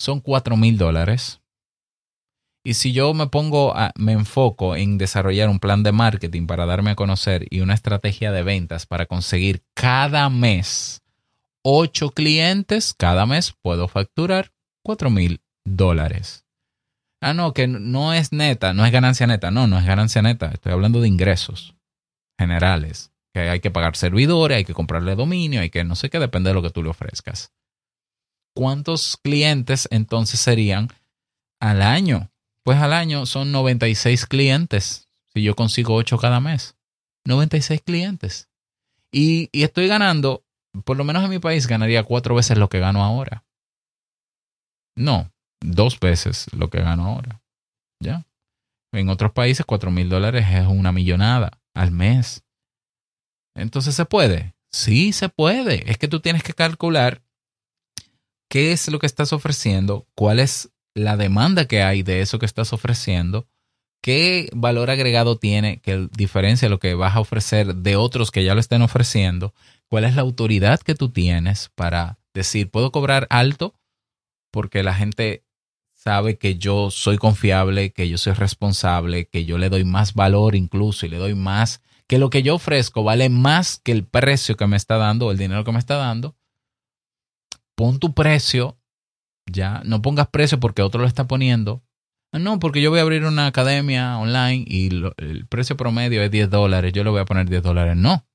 son 0.00 0.20
cuatro 0.20 0.56
mil 0.56 0.78
dólares. 0.78 1.40
Y 2.64 2.74
si 2.74 2.92
yo 2.92 3.14
me 3.14 3.26
pongo, 3.26 3.76
a, 3.76 3.92
me 3.96 4.12
enfoco 4.12 4.76
en 4.76 4.98
desarrollar 4.98 5.48
un 5.48 5.60
plan 5.60 5.82
de 5.82 5.92
marketing 5.92 6.46
para 6.46 6.66
darme 6.66 6.90
a 6.90 6.96
conocer 6.96 7.46
y 7.50 7.60
una 7.60 7.74
estrategia 7.74 8.32
de 8.32 8.42
ventas 8.42 8.86
para 8.86 9.06
conseguir 9.06 9.62
cada 9.74 10.28
mes 10.28 11.02
ocho 11.62 12.10
clientes, 12.10 12.94
cada 12.94 13.26
mes 13.26 13.54
puedo 13.62 13.88
facturar 13.88 14.52
cuatro 14.82 15.10
mil 15.10 15.42
dólares. 15.64 16.44
Ah, 17.22 17.34
no, 17.34 17.52
que 17.52 17.66
no 17.66 18.14
es 18.14 18.32
neta, 18.32 18.72
no 18.72 18.86
es 18.86 18.92
ganancia 18.92 19.26
neta. 19.26 19.50
No, 19.50 19.66
no 19.66 19.78
es 19.78 19.84
ganancia 19.84 20.22
neta. 20.22 20.50
Estoy 20.52 20.72
hablando 20.72 21.02
de 21.02 21.08
ingresos 21.08 21.76
generales. 22.38 23.12
Que 23.34 23.40
hay 23.40 23.60
que 23.60 23.70
pagar 23.70 23.94
servidores, 23.94 24.56
hay 24.56 24.64
que 24.64 24.74
comprarle 24.74 25.14
dominio, 25.14 25.60
hay 25.60 25.70
que 25.70 25.84
no 25.84 25.94
sé 25.94 26.10
qué, 26.10 26.18
depende 26.18 26.50
de 26.50 26.54
lo 26.54 26.62
que 26.62 26.70
tú 26.70 26.82
le 26.82 26.88
ofrezcas. 26.88 27.52
¿Cuántos 28.54 29.16
clientes 29.16 29.88
entonces 29.90 30.40
serían 30.40 30.88
al 31.60 31.82
año? 31.82 32.30
Pues 32.64 32.78
al 32.78 32.92
año 32.92 33.26
son 33.26 33.52
96 33.52 34.26
clientes. 34.26 35.08
Si 35.32 35.42
yo 35.42 35.54
consigo 35.54 35.94
8 35.94 36.18
cada 36.18 36.40
mes. 36.40 36.76
96 37.24 37.82
clientes. 37.82 38.48
Y, 39.12 39.48
y 39.52 39.62
estoy 39.62 39.88
ganando, 39.88 40.44
por 40.84 40.96
lo 40.96 41.04
menos 41.04 41.24
en 41.24 41.30
mi 41.30 41.38
país, 41.38 41.66
ganaría 41.66 42.04
cuatro 42.04 42.34
veces 42.34 42.58
lo 42.58 42.68
que 42.68 42.80
gano 42.80 43.04
ahora. 43.04 43.44
No, 44.96 45.32
dos 45.60 45.98
veces 46.00 46.46
lo 46.52 46.70
que 46.70 46.80
gano 46.80 47.06
ahora. 47.06 47.42
¿Ya? 48.00 48.26
En 48.92 49.08
otros 49.08 49.32
países, 49.32 49.64
cuatro 49.66 49.90
mil 49.90 50.08
dólares 50.08 50.46
es 50.50 50.66
una 50.66 50.92
millonada 50.92 51.60
al 51.74 51.90
mes. 51.90 52.44
Entonces, 53.54 53.94
¿se 53.94 54.04
puede? 54.04 54.54
Sí, 54.72 55.12
se 55.12 55.28
puede. 55.28 55.90
Es 55.90 55.98
que 55.98 56.08
tú 56.08 56.20
tienes 56.20 56.42
que 56.42 56.54
calcular 56.54 57.22
qué 58.50 58.72
es 58.72 58.88
lo 58.88 58.98
que 58.98 59.06
estás 59.06 59.32
ofreciendo, 59.32 60.06
cuál 60.14 60.40
es 60.40 60.70
la 60.94 61.16
demanda 61.16 61.64
que 61.64 61.82
hay 61.82 62.02
de 62.02 62.20
eso 62.20 62.38
que 62.38 62.44
estás 62.44 62.74
ofreciendo, 62.74 63.48
qué 64.02 64.50
valor 64.52 64.90
agregado 64.90 65.38
tiene 65.38 65.80
que 65.80 66.08
diferencia 66.12 66.68
lo 66.68 66.80
que 66.80 66.92
vas 66.92 67.16
a 67.16 67.20
ofrecer 67.20 67.76
de 67.76 67.96
otros 67.96 68.30
que 68.30 68.44
ya 68.44 68.54
lo 68.54 68.60
estén 68.60 68.82
ofreciendo, 68.82 69.54
¿Cuál 69.90 70.04
es 70.04 70.14
la 70.14 70.22
autoridad 70.22 70.78
que 70.78 70.94
tú 70.94 71.08
tienes 71.08 71.72
para 71.74 72.20
decir, 72.32 72.70
puedo 72.70 72.92
cobrar 72.92 73.26
alto 73.28 73.74
porque 74.52 74.84
la 74.84 74.94
gente 74.94 75.44
sabe 75.94 76.38
que 76.38 76.56
yo 76.56 76.92
soy 76.92 77.18
confiable, 77.18 77.92
que 77.92 78.08
yo 78.08 78.16
soy 78.16 78.34
responsable, 78.34 79.26
que 79.26 79.44
yo 79.44 79.58
le 79.58 79.68
doy 79.68 79.84
más 79.84 80.14
valor 80.14 80.54
incluso 80.54 81.06
y 81.06 81.08
le 81.08 81.16
doy 81.16 81.34
más, 81.34 81.82
que 82.06 82.18
lo 82.18 82.30
que 82.30 82.44
yo 82.44 82.54
ofrezco 82.54 83.02
vale 83.02 83.28
más 83.30 83.80
que 83.82 83.90
el 83.90 84.06
precio 84.06 84.56
que 84.56 84.68
me 84.68 84.76
está 84.76 84.96
dando 84.96 85.32
el 85.32 85.38
dinero 85.38 85.64
que 85.64 85.72
me 85.72 85.80
está 85.80 85.96
dando? 85.96 86.36
Pon 87.80 87.98
tu 87.98 88.12
precio, 88.12 88.78
ya, 89.50 89.80
no 89.86 90.02
pongas 90.02 90.28
precio 90.28 90.60
porque 90.60 90.82
otro 90.82 91.00
lo 91.00 91.06
está 91.06 91.26
poniendo. 91.26 91.82
Ah, 92.30 92.38
no, 92.38 92.58
porque 92.58 92.82
yo 92.82 92.90
voy 92.90 92.98
a 92.98 93.02
abrir 93.02 93.24
una 93.24 93.46
academia 93.46 94.18
online 94.18 94.66
y 94.68 94.88
el 95.16 95.46
precio 95.48 95.78
promedio 95.78 96.22
es 96.22 96.30
10 96.30 96.50
dólares, 96.50 96.92
yo 96.92 97.04
le 97.04 97.08
voy 97.08 97.22
a 97.22 97.24
poner 97.24 97.48
10 97.48 97.62
dólares. 97.62 97.96
No, 97.96 98.26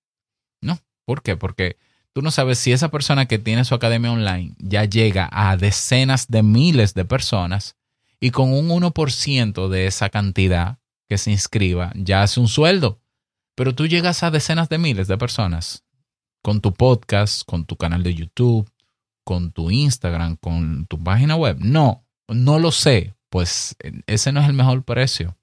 no, 0.62 0.80
¿Por 1.06 1.22
qué? 1.22 1.38
Porque 1.38 1.78
tú 2.12 2.24
no 2.24 2.32
sabes 2.32 2.58
si 2.58 2.72
esa 2.72 2.90
persona 2.90 3.28
que 3.28 3.38
tiene 3.38 3.66
su 3.66 3.76
academia 3.76 4.12
online 4.12 4.56
ya 4.58 4.84
llega 4.86 5.30
a 5.32 5.56
decenas 5.58 6.28
de 6.28 6.42
miles 6.42 6.96
de 6.96 7.06
personas 7.06 7.78
y 8.20 8.32
con 8.32 8.52
un 8.52 8.70
1% 8.70 9.70
de 9.70 9.86
esa 9.86 10.10
cantidad 10.10 10.80
que 11.08 11.20
se 11.20 11.30
inscriba 11.30 11.92
ya 11.94 12.24
hace 12.24 12.40
un 12.40 12.48
sueldo. 12.48 13.00
Pero 13.54 13.76
tú 13.76 13.86
llegas 13.86 14.24
a 14.24 14.32
decenas 14.32 14.70
de 14.70 14.80
miles 14.80 15.08
de 15.08 15.20
personas 15.20 15.86
con 16.42 16.62
tu 16.62 16.74
podcast, 16.74 17.44
con 17.46 17.66
tu 17.66 17.76
canal 17.76 18.02
de 18.02 18.16
YouTube, 18.16 18.68
con 19.26 19.52
tu 19.52 19.70
Instagram, 19.70 20.38
con 20.38 20.86
tu 20.86 21.04
página 21.04 21.36
web. 21.36 21.58
No, 21.60 22.06
no 22.30 22.60
lo 22.60 22.72
sé. 22.72 23.14
Pues 23.30 23.76
ese 24.08 24.32
no 24.32 24.40
es 24.40 24.48
el 24.48 24.54
mejor 24.54 24.84
precio 24.84 25.36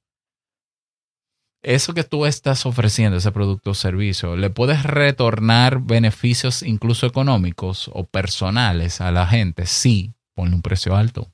eso 1.62 1.94
que 1.94 2.04
tú 2.04 2.26
estás 2.26 2.66
ofreciendo, 2.66 3.16
ese 3.16 3.30
producto 3.30 3.70
o 3.70 3.74
servicio, 3.74 4.36
le 4.36 4.50
puedes 4.50 4.82
retornar 4.82 5.80
beneficios 5.80 6.62
incluso 6.62 7.06
económicos 7.06 7.88
o 7.92 8.04
personales 8.04 9.00
a 9.00 9.12
la 9.12 9.26
gente. 9.26 9.66
Sí, 9.66 10.12
ponle 10.34 10.56
un 10.56 10.62
precio 10.62 10.96
alto, 10.96 11.30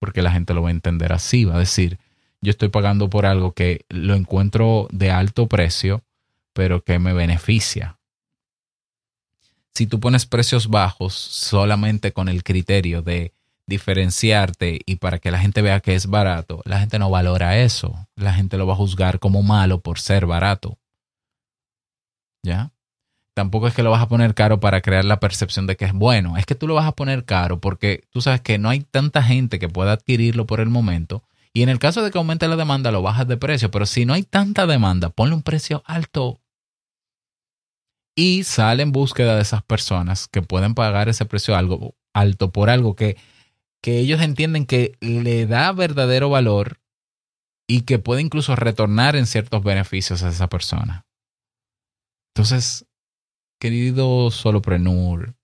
porque 0.00 0.22
la 0.22 0.32
gente 0.32 0.54
lo 0.54 0.62
va 0.62 0.68
a 0.68 0.72
entender 0.72 1.12
así, 1.12 1.44
va 1.44 1.56
a 1.56 1.60
decir, 1.60 1.98
yo 2.40 2.50
estoy 2.50 2.70
pagando 2.70 3.10
por 3.10 3.26
algo 3.26 3.52
que 3.52 3.84
lo 3.90 4.14
encuentro 4.14 4.88
de 4.90 5.10
alto 5.10 5.46
precio, 5.46 6.02
pero 6.54 6.82
que 6.82 6.98
me 6.98 7.12
beneficia. 7.12 7.98
Si 9.74 9.86
tú 9.86 9.98
pones 9.98 10.26
precios 10.26 10.68
bajos 10.68 11.14
solamente 11.14 12.12
con 12.12 12.28
el 12.28 12.44
criterio 12.44 13.02
de 13.02 13.32
diferenciarte 13.66 14.80
y 14.84 14.96
para 14.96 15.18
que 15.18 15.30
la 15.30 15.38
gente 15.38 15.62
vea 15.62 15.80
que 15.80 15.94
es 15.94 16.06
barato, 16.06 16.62
la 16.64 16.78
gente 16.80 16.98
no 16.98 17.10
valora 17.10 17.58
eso. 17.58 18.06
La 18.14 18.34
gente 18.34 18.56
lo 18.56 18.66
va 18.66 18.74
a 18.74 18.76
juzgar 18.76 19.18
como 19.18 19.42
malo 19.42 19.80
por 19.80 19.98
ser 19.98 20.26
barato. 20.26 20.78
¿Ya? 22.42 22.70
Tampoco 23.34 23.66
es 23.66 23.74
que 23.74 23.82
lo 23.82 23.90
vas 23.90 24.02
a 24.02 24.08
poner 24.08 24.34
caro 24.34 24.60
para 24.60 24.80
crear 24.80 25.04
la 25.04 25.18
percepción 25.18 25.66
de 25.66 25.76
que 25.76 25.86
es 25.86 25.92
bueno. 25.92 26.36
Es 26.36 26.46
que 26.46 26.54
tú 26.54 26.68
lo 26.68 26.74
vas 26.74 26.86
a 26.86 26.92
poner 26.92 27.24
caro 27.24 27.60
porque 27.60 28.04
tú 28.10 28.20
sabes 28.20 28.40
que 28.42 28.58
no 28.58 28.68
hay 28.68 28.80
tanta 28.80 29.24
gente 29.24 29.58
que 29.58 29.68
pueda 29.68 29.92
adquirirlo 29.92 30.46
por 30.46 30.60
el 30.60 30.68
momento. 30.68 31.24
Y 31.52 31.62
en 31.62 31.68
el 31.68 31.80
caso 31.80 32.02
de 32.02 32.12
que 32.12 32.18
aumente 32.18 32.46
la 32.46 32.56
demanda, 32.56 32.92
lo 32.92 33.02
bajas 33.02 33.26
de 33.26 33.36
precio. 33.36 33.70
Pero 33.70 33.86
si 33.86 34.06
no 34.06 34.12
hay 34.12 34.22
tanta 34.22 34.66
demanda, 34.66 35.08
ponle 35.10 35.34
un 35.34 35.42
precio 35.42 35.82
alto. 35.84 36.40
Y 38.16 38.44
sale 38.44 38.82
en 38.82 38.92
búsqueda 38.92 39.36
de 39.36 39.42
esas 39.42 39.62
personas 39.62 40.28
que 40.28 40.42
pueden 40.42 40.74
pagar 40.74 41.08
ese 41.08 41.24
precio 41.24 41.56
algo 41.56 41.94
alto 42.12 42.52
por 42.52 42.70
algo 42.70 42.94
que 42.94 43.16
que 43.84 43.98
ellos 43.98 44.22
entienden 44.22 44.64
que 44.64 44.96
le 45.02 45.44
da 45.44 45.70
verdadero 45.72 46.30
valor 46.30 46.80
y 47.68 47.82
que 47.82 47.98
puede 47.98 48.22
incluso 48.22 48.56
retornar 48.56 49.14
en 49.14 49.26
ciertos 49.26 49.62
beneficios 49.62 50.22
a 50.22 50.30
esa 50.30 50.48
persona. 50.48 51.04
Entonces, 52.34 52.86
querido 53.60 54.30
solopreneur, 54.30 55.34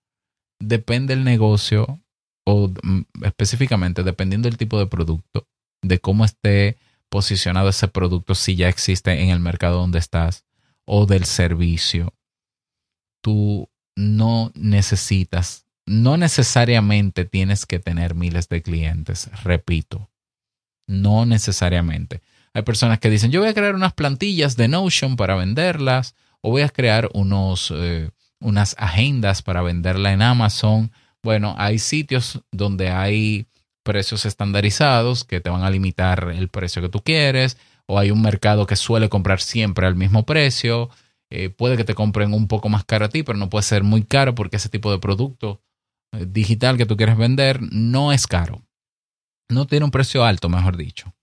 depende 0.59 1.13
el 1.13 1.23
negocio 1.23 2.01
o 2.43 2.69
mm, 2.81 3.01
específicamente 3.25 4.01
dependiendo 4.01 4.49
del 4.49 4.57
tipo 4.57 4.79
de 4.79 4.87
producto, 4.87 5.47
de 5.83 5.99
cómo 5.99 6.25
esté 6.25 6.79
posicionado 7.09 7.69
ese 7.69 7.89
producto, 7.89 8.33
si 8.33 8.55
ya 8.55 8.69
existe 8.69 9.21
en 9.21 9.29
el 9.29 9.39
mercado 9.39 9.77
donde 9.77 9.99
estás 9.99 10.45
o 10.87 11.05
del 11.05 11.25
servicio, 11.25 12.15
tú 13.21 13.69
no 13.95 14.51
necesitas 14.55 15.65
no 15.85 16.17
necesariamente 16.17 17.25
tienes 17.25 17.65
que 17.65 17.79
tener 17.79 18.15
miles 18.15 18.47
de 18.49 18.61
clientes, 18.61 19.29
repito, 19.43 20.09
no 20.87 21.25
necesariamente. 21.25 22.21
Hay 22.53 22.63
personas 22.63 22.99
que 22.99 23.09
dicen, 23.09 23.31
yo 23.31 23.41
voy 23.41 23.49
a 23.49 23.53
crear 23.53 23.75
unas 23.75 23.93
plantillas 23.93 24.57
de 24.57 24.67
Notion 24.67 25.15
para 25.15 25.35
venderlas 25.35 26.15
o 26.41 26.51
voy 26.51 26.61
a 26.61 26.69
crear 26.69 27.09
unos, 27.13 27.73
eh, 27.75 28.09
unas 28.39 28.75
agendas 28.77 29.41
para 29.41 29.61
venderla 29.61 30.11
en 30.11 30.21
Amazon. 30.21 30.91
Bueno, 31.23 31.55
hay 31.57 31.79
sitios 31.79 32.41
donde 32.51 32.89
hay 32.89 33.47
precios 33.83 34.25
estandarizados 34.25 35.23
que 35.23 35.41
te 35.41 35.49
van 35.49 35.63
a 35.63 35.69
limitar 35.69 36.31
el 36.35 36.49
precio 36.49 36.81
que 36.81 36.89
tú 36.89 37.01
quieres 37.01 37.57
o 37.85 37.97
hay 37.97 38.11
un 38.11 38.21
mercado 38.21 38.67
que 38.67 38.75
suele 38.75 39.09
comprar 39.09 39.41
siempre 39.41 39.87
al 39.87 39.95
mismo 39.95 40.25
precio. 40.25 40.89
Eh, 41.31 41.49
puede 41.49 41.77
que 41.77 41.85
te 41.85 41.95
compren 41.95 42.33
un 42.33 42.47
poco 42.49 42.67
más 42.67 42.83
caro 42.83 43.05
a 43.05 43.09
ti, 43.09 43.23
pero 43.23 43.37
no 43.37 43.49
puede 43.49 43.63
ser 43.63 43.83
muy 43.83 44.03
caro 44.03 44.35
porque 44.35 44.57
ese 44.57 44.67
tipo 44.67 44.91
de 44.91 44.99
producto 44.99 45.61
eh, 46.11 46.25
digital 46.27 46.77
que 46.77 46.85
tú 46.85 46.97
quieres 46.97 47.17
vender 47.17 47.61
no 47.61 48.11
es 48.11 48.27
caro. 48.27 48.61
No 49.49 49.65
tiene 49.65 49.85
un 49.85 49.91
precio 49.91 50.25
alto, 50.25 50.49
mejor 50.49 50.75
dicho. 50.75 51.13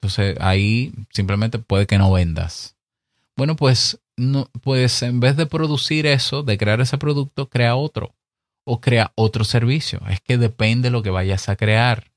Entonces 0.00 0.36
ahí 0.40 0.92
simplemente 1.10 1.58
puede 1.58 1.86
que 1.86 1.98
no 1.98 2.12
vendas. 2.12 2.76
Bueno, 3.36 3.56
pues, 3.56 4.00
no, 4.16 4.48
pues 4.62 5.02
en 5.02 5.18
vez 5.18 5.36
de 5.36 5.46
producir 5.46 6.06
eso, 6.06 6.44
de 6.44 6.56
crear 6.56 6.80
ese 6.80 6.98
producto, 6.98 7.48
crea 7.48 7.74
otro 7.74 8.14
o 8.64 8.80
crea 8.80 9.12
otro 9.16 9.44
servicio. 9.44 10.00
Es 10.08 10.20
que 10.20 10.38
depende 10.38 10.86
de 10.86 10.92
lo 10.92 11.02
que 11.02 11.10
vayas 11.10 11.48
a 11.48 11.56
crear. 11.56 12.12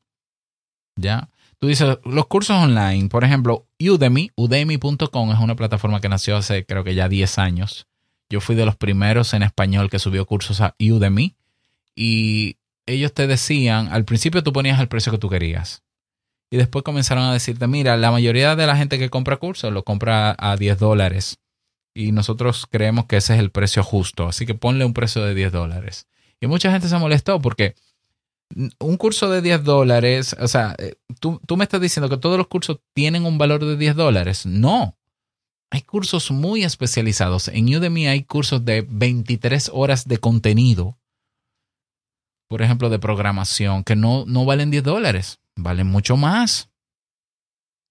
¿Ya? 0.96 1.30
Tú 1.60 1.68
dices, 1.68 1.98
los 2.04 2.28
cursos 2.28 2.56
online, 2.56 3.10
por 3.10 3.24
ejemplo, 3.24 3.67
Udemy, 3.80 4.32
udemy.com 4.36 5.32
es 5.32 5.40
una 5.40 5.56
plataforma 5.56 6.02
que 6.02 6.10
nació 6.10 6.38
hace 6.38 6.66
creo 6.66 6.84
que 6.84 6.96
ya 6.96 7.10
10 7.10 7.38
años. 7.38 7.88
Yo 8.30 8.42
fui 8.42 8.56
de 8.56 8.66
los 8.66 8.76
primeros 8.76 9.34
en 9.34 9.44
español 9.44 9.90
que 9.90 10.00
subió 10.00 10.26
cursos 10.26 10.62
a 10.62 10.76
Udemy 10.80 11.36
y 11.96 12.58
ellos 12.86 13.14
te 13.14 13.28
decían, 13.28 13.90
al 13.90 14.06
principio 14.06 14.44
tú 14.44 14.54
ponías 14.54 14.80
el 14.80 14.88
precio 14.88 15.12
que 15.12 15.18
tú 15.18 15.30
querías. 15.30 15.84
Y 16.50 16.58
después 16.58 16.84
comenzaron 16.84 17.26
a 17.26 17.34
decirte, 17.34 17.68
mira, 17.68 17.98
la 17.98 18.12
mayoría 18.12 18.56
de 18.56 18.66
la 18.66 18.78
gente 18.78 18.98
que 18.98 19.10
compra 19.10 19.38
cursos 19.38 19.72
lo 19.72 19.84
compra 19.84 20.36
a 20.38 20.56
10 20.56 20.80
dólares. 20.80 21.40
Y 21.94 22.12
nosotros 22.14 22.66
creemos 22.70 23.06
que 23.06 23.18
ese 23.18 23.34
es 23.34 23.40
el 23.40 23.52
precio 23.52 23.84
justo. 23.84 24.28
Así 24.28 24.46
que 24.46 24.56
ponle 24.56 24.86
un 24.86 24.94
precio 24.94 25.24
de 25.24 25.36
10 25.36 25.52
dólares. 25.52 26.08
Y 26.40 26.48
mucha 26.48 26.72
gente 26.72 26.88
se 26.88 26.98
molestó 26.98 27.42
porque 27.42 27.76
un 28.80 28.98
curso 28.98 29.30
de 29.30 29.42
10 29.42 29.64
dólares, 29.64 30.36
o 30.40 30.48
sea, 30.48 30.76
eh, 30.78 30.96
tú, 31.20 31.42
tú 31.46 31.58
me 31.58 31.64
estás 31.64 31.82
diciendo 31.82 32.10
que 32.10 32.18
todos 32.18 32.38
los 32.38 32.48
cursos 32.48 32.80
tienen 32.94 33.26
un 33.26 33.38
valor 33.38 33.64
de 33.66 33.78
10 33.78 33.96
dólares. 33.96 34.46
No. 34.46 34.98
Hay 35.70 35.82
cursos 35.82 36.32
muy 36.32 36.64
especializados. 36.64 37.50
En 37.50 37.66
Udemy 37.76 38.08
hay 38.08 38.24
cursos 38.24 38.64
de 38.64 38.86
23 38.88 39.70
horas 39.74 40.08
de 40.08 40.18
contenido 40.18 40.98
por 42.48 42.62
ejemplo, 42.62 42.90
de 42.90 43.00
programación, 43.00 43.84
que 43.84 43.96
no, 43.96 44.26
no 44.26 44.46
valen 44.46 44.72
10 44.72 44.84
dólares, 44.84 45.40
valen 45.56 45.88
mucho 45.88 46.18
más. 46.18 46.70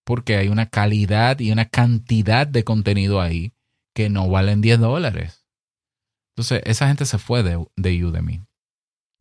Porque 0.05 0.37
hay 0.37 0.49
una 0.49 0.67
calidad 0.67 1.41
y 1.41 1.53
una 1.53 1.67
cantidad 1.67 2.47
de 2.47 2.65
contenido 2.65 3.21
ahí 3.21 3.53
que 3.95 4.09
no 4.09 4.29
valen 4.29 4.61
10 4.61 4.81
dólares. 4.81 5.47
Entonces, 6.35 6.63
esa 6.65 6.89
gente 6.89 7.07
se 7.07 7.19
fue 7.19 7.43
de, 7.43 7.65
de 7.77 8.05
Udemy. 8.05 8.43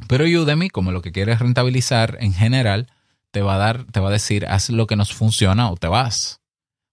Pero 0.07 0.25
Udemy, 0.25 0.69
como 0.69 0.91
lo 0.91 1.01
que 1.01 1.11
quieres 1.11 1.39
rentabilizar 1.39 2.17
en 2.19 2.33
general, 2.33 2.87
te 3.31 3.41
va 3.41 3.55
a 3.55 3.57
dar, 3.57 3.85
te 3.85 3.99
va 3.99 4.09
a 4.09 4.13
decir, 4.13 4.45
haz 4.45 4.69
lo 4.69 4.87
que 4.87 4.95
nos 4.95 5.13
funciona 5.13 5.69
o 5.69 5.77
te 5.77 5.87
vas. 5.87 6.41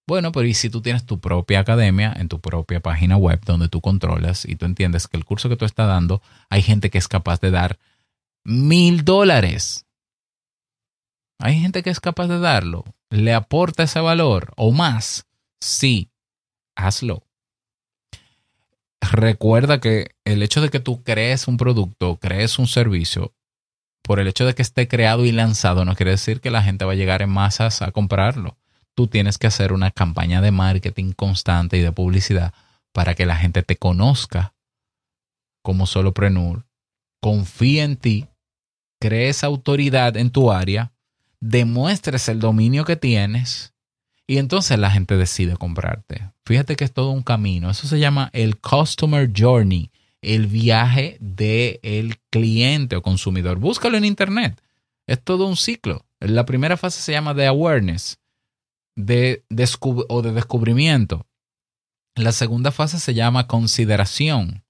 Bueno, 0.07 0.31
pero 0.31 0.45
¿y 0.45 0.53
si 0.53 0.69
tú 0.69 0.81
tienes 0.81 1.05
tu 1.05 1.19
propia 1.19 1.61
academia 1.61 2.13
en 2.15 2.27
tu 2.27 2.41
propia 2.41 2.81
página 2.81 3.15
web 3.15 3.39
donde 3.45 3.69
tú 3.69 3.79
controlas 3.79 4.45
y 4.45 4.55
tú 4.55 4.65
entiendes 4.65 5.07
que 5.07 5.15
el 5.15 5.23
curso 5.23 5.47
que 5.47 5.55
tú 5.55 5.63
estás 5.65 5.87
dando, 5.87 6.21
hay 6.49 6.61
gente 6.61 6.89
que 6.89 6.97
es 6.97 7.07
capaz 7.07 7.39
de 7.39 7.51
dar 7.51 7.79
mil 8.43 9.05
dólares. 9.05 9.85
Hay 11.39 11.59
gente 11.59 11.83
que 11.83 11.89
es 11.89 11.99
capaz 11.99 12.27
de 12.27 12.39
darlo. 12.39 12.83
¿Le 13.09 13.33
aporta 13.33 13.83
ese 13.83 13.99
valor 13.99 14.53
o 14.57 14.71
más? 14.71 15.25
Sí, 15.61 16.09
hazlo. 16.75 17.23
Recuerda 19.11 19.79
que 19.79 20.15
el 20.25 20.41
hecho 20.43 20.61
de 20.61 20.69
que 20.69 20.79
tú 20.79 21.03
crees 21.03 21.47
un 21.47 21.57
producto, 21.57 22.17
crees 22.17 22.57
un 22.59 22.67
servicio, 22.67 23.33
por 24.01 24.19
el 24.19 24.27
hecho 24.27 24.45
de 24.45 24.53
que 24.53 24.61
esté 24.61 24.87
creado 24.87 25.25
y 25.25 25.31
lanzado, 25.31 25.85
no 25.85 25.95
quiere 25.95 26.11
decir 26.11 26.41
que 26.41 26.51
la 26.51 26.63
gente 26.63 26.85
va 26.85 26.93
a 26.93 26.95
llegar 26.95 27.21
en 27.21 27.29
masas 27.29 27.81
a 27.81 27.91
comprarlo. 27.91 28.57
Tú 28.95 29.07
tienes 29.07 29.37
que 29.37 29.47
hacer 29.47 29.73
una 29.73 29.91
campaña 29.91 30.41
de 30.41 30.51
marketing 30.51 31.13
constante 31.13 31.77
y 31.77 31.81
de 31.81 31.91
publicidad 31.91 32.53
para 32.91 33.15
que 33.15 33.25
la 33.25 33.35
gente 33.35 33.63
te 33.63 33.77
conozca 33.77 34.53
como 35.63 35.85
solopreneur, 35.85 36.65
confíe 37.21 37.83
en 37.83 37.95
ti 37.95 38.27
crees 39.03 39.43
autoridad 39.43 40.15
en 40.15 40.29
tu 40.29 40.49
área, 40.49 40.93
demuestres 41.41 42.29
el 42.29 42.39
dominio 42.39 42.85
que 42.85 42.95
tienes 42.95 43.72
y 44.27 44.37
entonces 44.37 44.79
la 44.79 44.91
gente 44.91 45.17
decide 45.17 45.57
comprarte. 45.57 46.31
Fíjate 46.45 46.75
que 46.75 46.85
es 46.85 46.93
todo 46.93 47.11
un 47.11 47.23
camino. 47.23 47.69
Eso 47.69 47.87
se 47.87 47.99
llama 47.99 48.29
el 48.33 48.59
Customer 48.59 49.29
Journey 49.35 49.91
el 50.23 50.47
viaje 50.47 51.17
del 51.19 52.17
cliente 52.29 52.95
o 52.95 53.01
consumidor. 53.01 53.59
Búscalo 53.59 53.97
en 53.97 54.05
internet. 54.05 54.61
Es 55.05 55.21
todo 55.21 55.45
un 55.45 55.57
ciclo. 55.57 56.05
La 56.19 56.45
primera 56.45 56.77
fase 56.77 57.01
se 57.01 57.11
llama 57.11 57.33
de 57.33 57.45
awareness 57.45 58.19
de 58.95 59.43
o 60.07 60.21
de 60.21 60.31
descubrimiento. 60.31 61.27
La 62.15 62.31
segunda 62.31 62.71
fase 62.71 62.99
se 62.99 63.13
llama 63.13 63.47
consideración, 63.47 64.63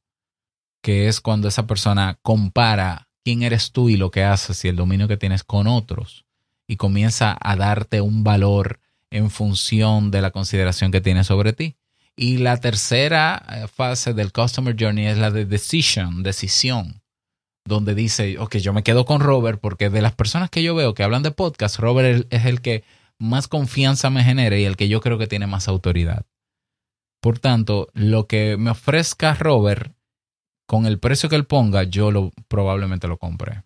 que 0.82 1.08
es 1.08 1.22
cuando 1.22 1.48
esa 1.48 1.68
persona 1.68 2.18
compara 2.22 3.10
quién 3.24 3.44
eres 3.44 3.72
tú 3.72 3.90
y 3.90 3.98
lo 3.98 4.12
que 4.12 4.24
haces 4.24 4.66
y 4.66 4.70
el 4.70 4.76
dominio 4.76 5.08
que 5.08 5.18
tienes 5.18 5.44
con 5.44 5.68
otros 5.68 6.26
y 6.68 6.78
comienza 6.78 7.38
a 7.40 7.56
darte 7.56 8.02
un 8.02 8.24
valor 8.24 8.80
en 9.14 9.30
función 9.30 10.10
de 10.10 10.22
la 10.22 10.32
consideración 10.32 10.92
que 10.92 11.00
tiene 11.00 11.24
sobre 11.24 11.54
ti. 11.54 11.78
Y 12.16 12.38
la 12.38 12.58
tercera 12.58 13.44
eh, 13.50 13.68
fase 13.68 14.14
del 14.14 14.34
Customer 14.34 14.76
Journey 14.78 15.06
es 15.06 15.18
la 15.18 15.32
de 15.32 15.46
decision, 15.46 16.24
decisión, 16.24 17.02
donde 17.66 17.96
dice, 17.96 18.38
ok, 18.40 18.58
yo 18.58 18.74
me 18.74 18.84
quedo 18.84 19.06
con 19.06 19.22
Robert 19.22 19.60
porque 19.62 19.90
de 19.90 20.02
las 20.02 20.14
personas 20.14 20.50
que 20.50 20.64
yo 20.64 20.74
veo 20.76 20.96
que 20.96 21.04
hablan 21.04 21.24
de 21.24 21.32
podcast, 21.32 21.78
Robert 21.78 22.28
es 22.32 22.46
el 22.46 22.62
que 22.62 22.84
más 23.20 23.48
confianza 23.48 24.10
me 24.10 24.24
genere 24.24 24.62
y 24.62 24.66
el 24.66 24.78
que 24.78 24.90
yo 24.90 25.00
creo 25.00 25.18
que 25.18 25.28
tiene 25.28 25.48
más 25.48 25.68
autoridad. 25.68 26.26
Por 27.22 27.40
tanto, 27.40 27.90
lo 27.94 28.28
que 28.28 28.58
me 28.58 28.72
ofrezca 28.72 29.36
Robert, 29.36 29.96
con 30.68 30.88
el 30.88 31.00
precio 31.00 31.30
que 31.30 31.36
él 31.36 31.46
ponga, 31.46 31.84
yo 31.84 32.12
lo, 32.12 32.32
probablemente 32.48 33.08
lo 33.08 33.18
compre. 33.18 33.64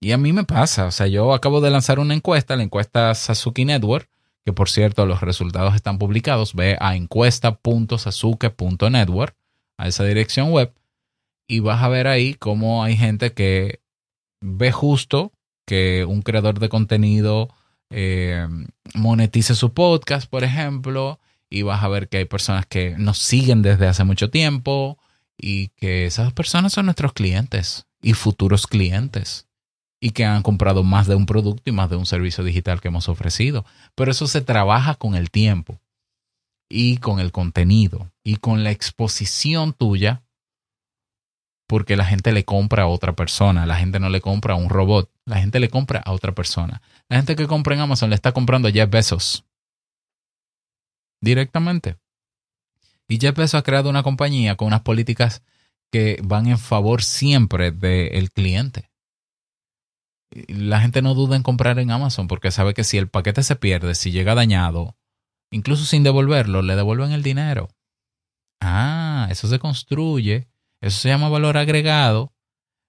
Y 0.00 0.12
a 0.12 0.18
mí 0.18 0.34
me 0.34 0.44
pasa, 0.44 0.86
o 0.86 0.90
sea, 0.90 1.06
yo 1.06 1.32
acabo 1.32 1.62
de 1.62 1.70
lanzar 1.70 1.98
una 1.98 2.14
encuesta, 2.14 2.54
la 2.54 2.62
encuesta 2.62 3.14
Sasuke 3.14 3.64
Network, 3.64 4.10
que 4.46 4.52
por 4.52 4.70
cierto 4.70 5.04
los 5.06 5.22
resultados 5.22 5.74
están 5.74 5.98
publicados, 5.98 6.54
ve 6.54 6.76
a 6.80 6.94
encuesta.sasuke.network, 6.94 9.34
a 9.76 9.88
esa 9.88 10.04
dirección 10.04 10.52
web, 10.52 10.72
y 11.48 11.58
vas 11.58 11.82
a 11.82 11.88
ver 11.88 12.06
ahí 12.06 12.34
cómo 12.34 12.84
hay 12.84 12.96
gente 12.96 13.32
que 13.32 13.80
ve 14.40 14.70
justo 14.70 15.32
que 15.66 16.04
un 16.04 16.22
creador 16.22 16.60
de 16.60 16.68
contenido 16.68 17.48
eh, 17.90 18.46
monetice 18.94 19.56
su 19.56 19.74
podcast, 19.74 20.30
por 20.30 20.44
ejemplo, 20.44 21.18
y 21.50 21.62
vas 21.62 21.82
a 21.82 21.88
ver 21.88 22.08
que 22.08 22.18
hay 22.18 22.24
personas 22.24 22.66
que 22.66 22.94
nos 22.98 23.18
siguen 23.18 23.62
desde 23.62 23.88
hace 23.88 24.04
mucho 24.04 24.30
tiempo 24.30 24.96
y 25.36 25.70
que 25.70 26.06
esas 26.06 26.32
personas 26.32 26.72
son 26.72 26.86
nuestros 26.86 27.14
clientes 27.14 27.88
y 28.00 28.12
futuros 28.12 28.68
clientes 28.68 29.45
y 30.00 30.10
que 30.10 30.24
han 30.24 30.42
comprado 30.42 30.82
más 30.82 31.06
de 31.06 31.14
un 31.14 31.26
producto 31.26 31.62
y 31.70 31.72
más 31.72 31.90
de 31.90 31.96
un 31.96 32.06
servicio 32.06 32.44
digital 32.44 32.80
que 32.80 32.88
hemos 32.88 33.08
ofrecido. 33.08 33.64
Pero 33.94 34.10
eso 34.10 34.26
se 34.26 34.40
trabaja 34.40 34.94
con 34.94 35.14
el 35.14 35.30
tiempo 35.30 35.80
y 36.68 36.98
con 36.98 37.20
el 37.20 37.32
contenido 37.32 38.10
y 38.22 38.36
con 38.36 38.64
la 38.64 38.70
exposición 38.70 39.72
tuya 39.72 40.22
porque 41.66 41.96
la 41.96 42.04
gente 42.04 42.32
le 42.32 42.44
compra 42.44 42.84
a 42.84 42.86
otra 42.86 43.14
persona, 43.14 43.66
la 43.66 43.76
gente 43.76 43.98
no 43.98 44.08
le 44.08 44.20
compra 44.20 44.54
a 44.54 44.56
un 44.56 44.68
robot, 44.68 45.10
la 45.24 45.40
gente 45.40 45.58
le 45.58 45.68
compra 45.68 46.00
a 46.00 46.12
otra 46.12 46.32
persona. 46.32 46.80
La 47.08 47.16
gente 47.16 47.34
que 47.34 47.46
compra 47.46 47.74
en 47.74 47.80
Amazon 47.80 48.10
le 48.10 48.16
está 48.16 48.32
comprando 48.32 48.68
a 48.68 48.72
Jeff 48.72 48.88
Bezos 48.88 49.44
directamente. 51.20 51.96
Y 53.08 53.18
Jeff 53.18 53.36
Bezos 53.36 53.54
ha 53.54 53.62
creado 53.62 53.90
una 53.90 54.02
compañía 54.02 54.56
con 54.56 54.68
unas 54.68 54.82
políticas 54.82 55.42
que 55.90 56.20
van 56.22 56.46
en 56.46 56.58
favor 56.58 57.02
siempre 57.02 57.72
del 57.72 58.30
cliente. 58.30 58.90
La 60.48 60.80
gente 60.80 61.02
no 61.02 61.14
duda 61.14 61.36
en 61.36 61.42
comprar 61.42 61.78
en 61.78 61.90
Amazon 61.90 62.28
porque 62.28 62.50
sabe 62.50 62.74
que 62.74 62.84
si 62.84 62.98
el 62.98 63.08
paquete 63.08 63.42
se 63.42 63.56
pierde, 63.56 63.94
si 63.94 64.10
llega 64.10 64.34
dañado, 64.34 64.96
incluso 65.50 65.84
sin 65.84 66.02
devolverlo, 66.02 66.62
le 66.62 66.76
devuelven 66.76 67.12
el 67.12 67.22
dinero. 67.22 67.68
Ah, 68.60 69.28
eso 69.30 69.48
se 69.48 69.58
construye 69.58 70.48
eso 70.80 71.00
se 71.00 71.08
llama 71.08 71.28
valor 71.28 71.56
agregado. 71.56 72.32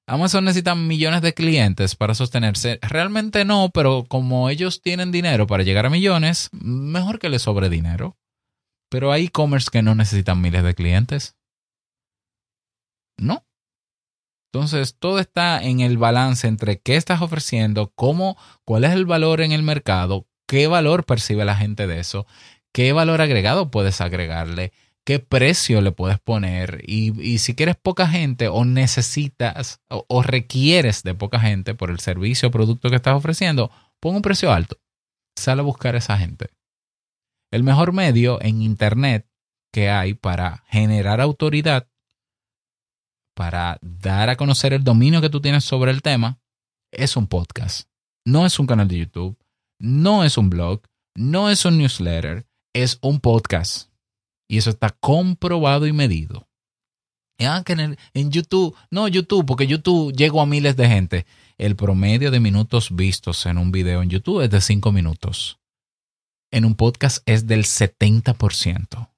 Amazon 0.08 0.46
necesita 0.46 0.76
millones 0.76 1.22
de 1.22 1.34
clientes 1.34 1.96
para 1.96 2.14
sostenerse. 2.14 2.80
Realmente 2.82 3.44
no, 3.44 3.72
pero 3.74 4.06
como 4.08 4.50
ellos 4.50 4.82
tienen 4.82 5.12
dinero 5.12 5.48
para 5.48 5.64
llegar 5.64 5.86
a 5.86 5.90
millones, 5.90 6.50
mejor 6.54 7.20
que 7.20 7.30
les 7.30 7.42
sobre 7.42 7.70
dinero. 7.70 8.18
Pero 8.90 9.12
hay 9.12 9.26
e-commerce 9.26 9.70
que 9.72 9.82
no 9.82 9.96
necesitan 9.96 10.40
miles 10.40 10.64
de 10.64 10.76
clientes. 10.76 11.36
No. 13.18 13.47
Entonces, 14.58 14.96
todo 14.98 15.20
está 15.20 15.62
en 15.62 15.82
el 15.82 16.00
balance 16.00 16.48
entre 16.48 16.80
qué 16.80 16.96
estás 16.96 17.22
ofreciendo, 17.22 17.92
cómo, 17.94 18.40
cuál 18.66 18.86
es 18.86 18.92
el 18.94 19.06
valor 19.06 19.42
en 19.42 19.52
el 19.52 19.62
mercado, 19.62 20.26
qué 20.48 20.66
valor 20.66 21.06
percibe 21.06 21.46
la 21.46 21.56
gente 21.56 21.86
de 21.86 22.00
eso, 22.00 22.26
qué 22.74 22.92
valor 22.92 23.22
agregado 23.22 23.70
puedes 23.70 24.02
agregarle, 24.02 24.74
qué 25.06 25.20
precio 25.20 25.80
le 25.82 25.92
puedes 25.92 26.18
poner 26.18 26.82
y, 26.88 27.38
si 27.38 27.54
quieres 27.54 27.76
poca 27.76 28.08
gente 28.08 28.48
o 28.48 28.66
necesitas 28.66 29.80
o, 29.90 30.24
requieres 30.24 31.04
de 31.04 31.14
poca 31.14 31.40
gente 31.40 31.76
por 31.76 31.92
el 31.92 32.00
servicio 32.00 32.50
o 32.50 32.52
producto 32.52 32.90
que 32.90 32.96
estás 32.96 33.14
ofreciendo, 33.14 33.70
pon 34.00 34.16
un 34.16 34.22
precio 34.24 34.52
alto. 34.52 34.80
Sale 35.38 35.62
a 35.62 35.66
buscar 35.66 35.94
a 35.94 36.00
esa 36.00 36.18
gente. 36.18 36.50
El 37.52 37.62
mejor 37.62 37.94
medio 37.94 38.42
en 38.42 38.64
Internet 38.64 39.28
que 39.72 39.92
hay 39.92 40.16
para 40.16 40.64
generar 40.68 41.22
autoridad, 41.22 41.88
para 43.38 43.78
dar 43.84 44.32
a 44.32 44.36
conocer 44.36 44.74
el 44.74 44.84
dominio 44.84 45.22
que 45.22 45.30
tú 45.30 45.40
tienes 45.40 45.64
sobre 45.64 45.92
el 45.92 46.02
tema, 46.02 46.40
es 46.92 47.16
un 47.16 47.28
podcast. 47.28 47.88
No 48.26 48.48
es 48.48 48.58
un 48.58 48.66
canal 48.66 48.88
de 48.88 48.98
YouTube, 48.98 49.38
no 49.80 50.24
es 50.24 50.40
un 50.40 50.50
blog, 50.50 50.82
no 51.16 51.52
es 51.52 51.64
un 51.64 51.78
newsletter, 51.78 52.48
es 52.74 52.98
un 53.00 53.20
podcast. 53.20 53.92
Y 54.50 54.58
eso 54.58 54.72
está 54.72 54.90
comprobado 54.90 55.86
y 55.86 55.94
medido. 55.94 56.48
Ah, 57.40 57.62
que 57.64 57.74
en, 57.74 58.32
YouTube, 58.32 58.76
no 58.90 59.08
YouTube, 59.08 59.46
porque 59.46 59.68
YouTube 59.68 60.12
llegó 60.14 60.42
a 60.42 60.48
miles 60.48 60.76
de 60.76 60.88
gente. 60.88 61.26
El 61.60 61.76
promedio 61.76 62.32
de 62.32 62.40
minutos 62.40 62.96
vistos 62.96 63.46
en 63.46 63.60
un 63.60 63.72
video 63.72 64.02
en 64.02 64.10
YouTube 64.10 64.42
es 64.42 64.50
de 64.50 64.62
5 64.62 64.92
minutos. 64.92 65.60
En 66.52 66.66
un 66.66 66.74
podcast 66.74 67.22
es 67.28 67.46
del 67.46 67.66
70%. 67.66 69.10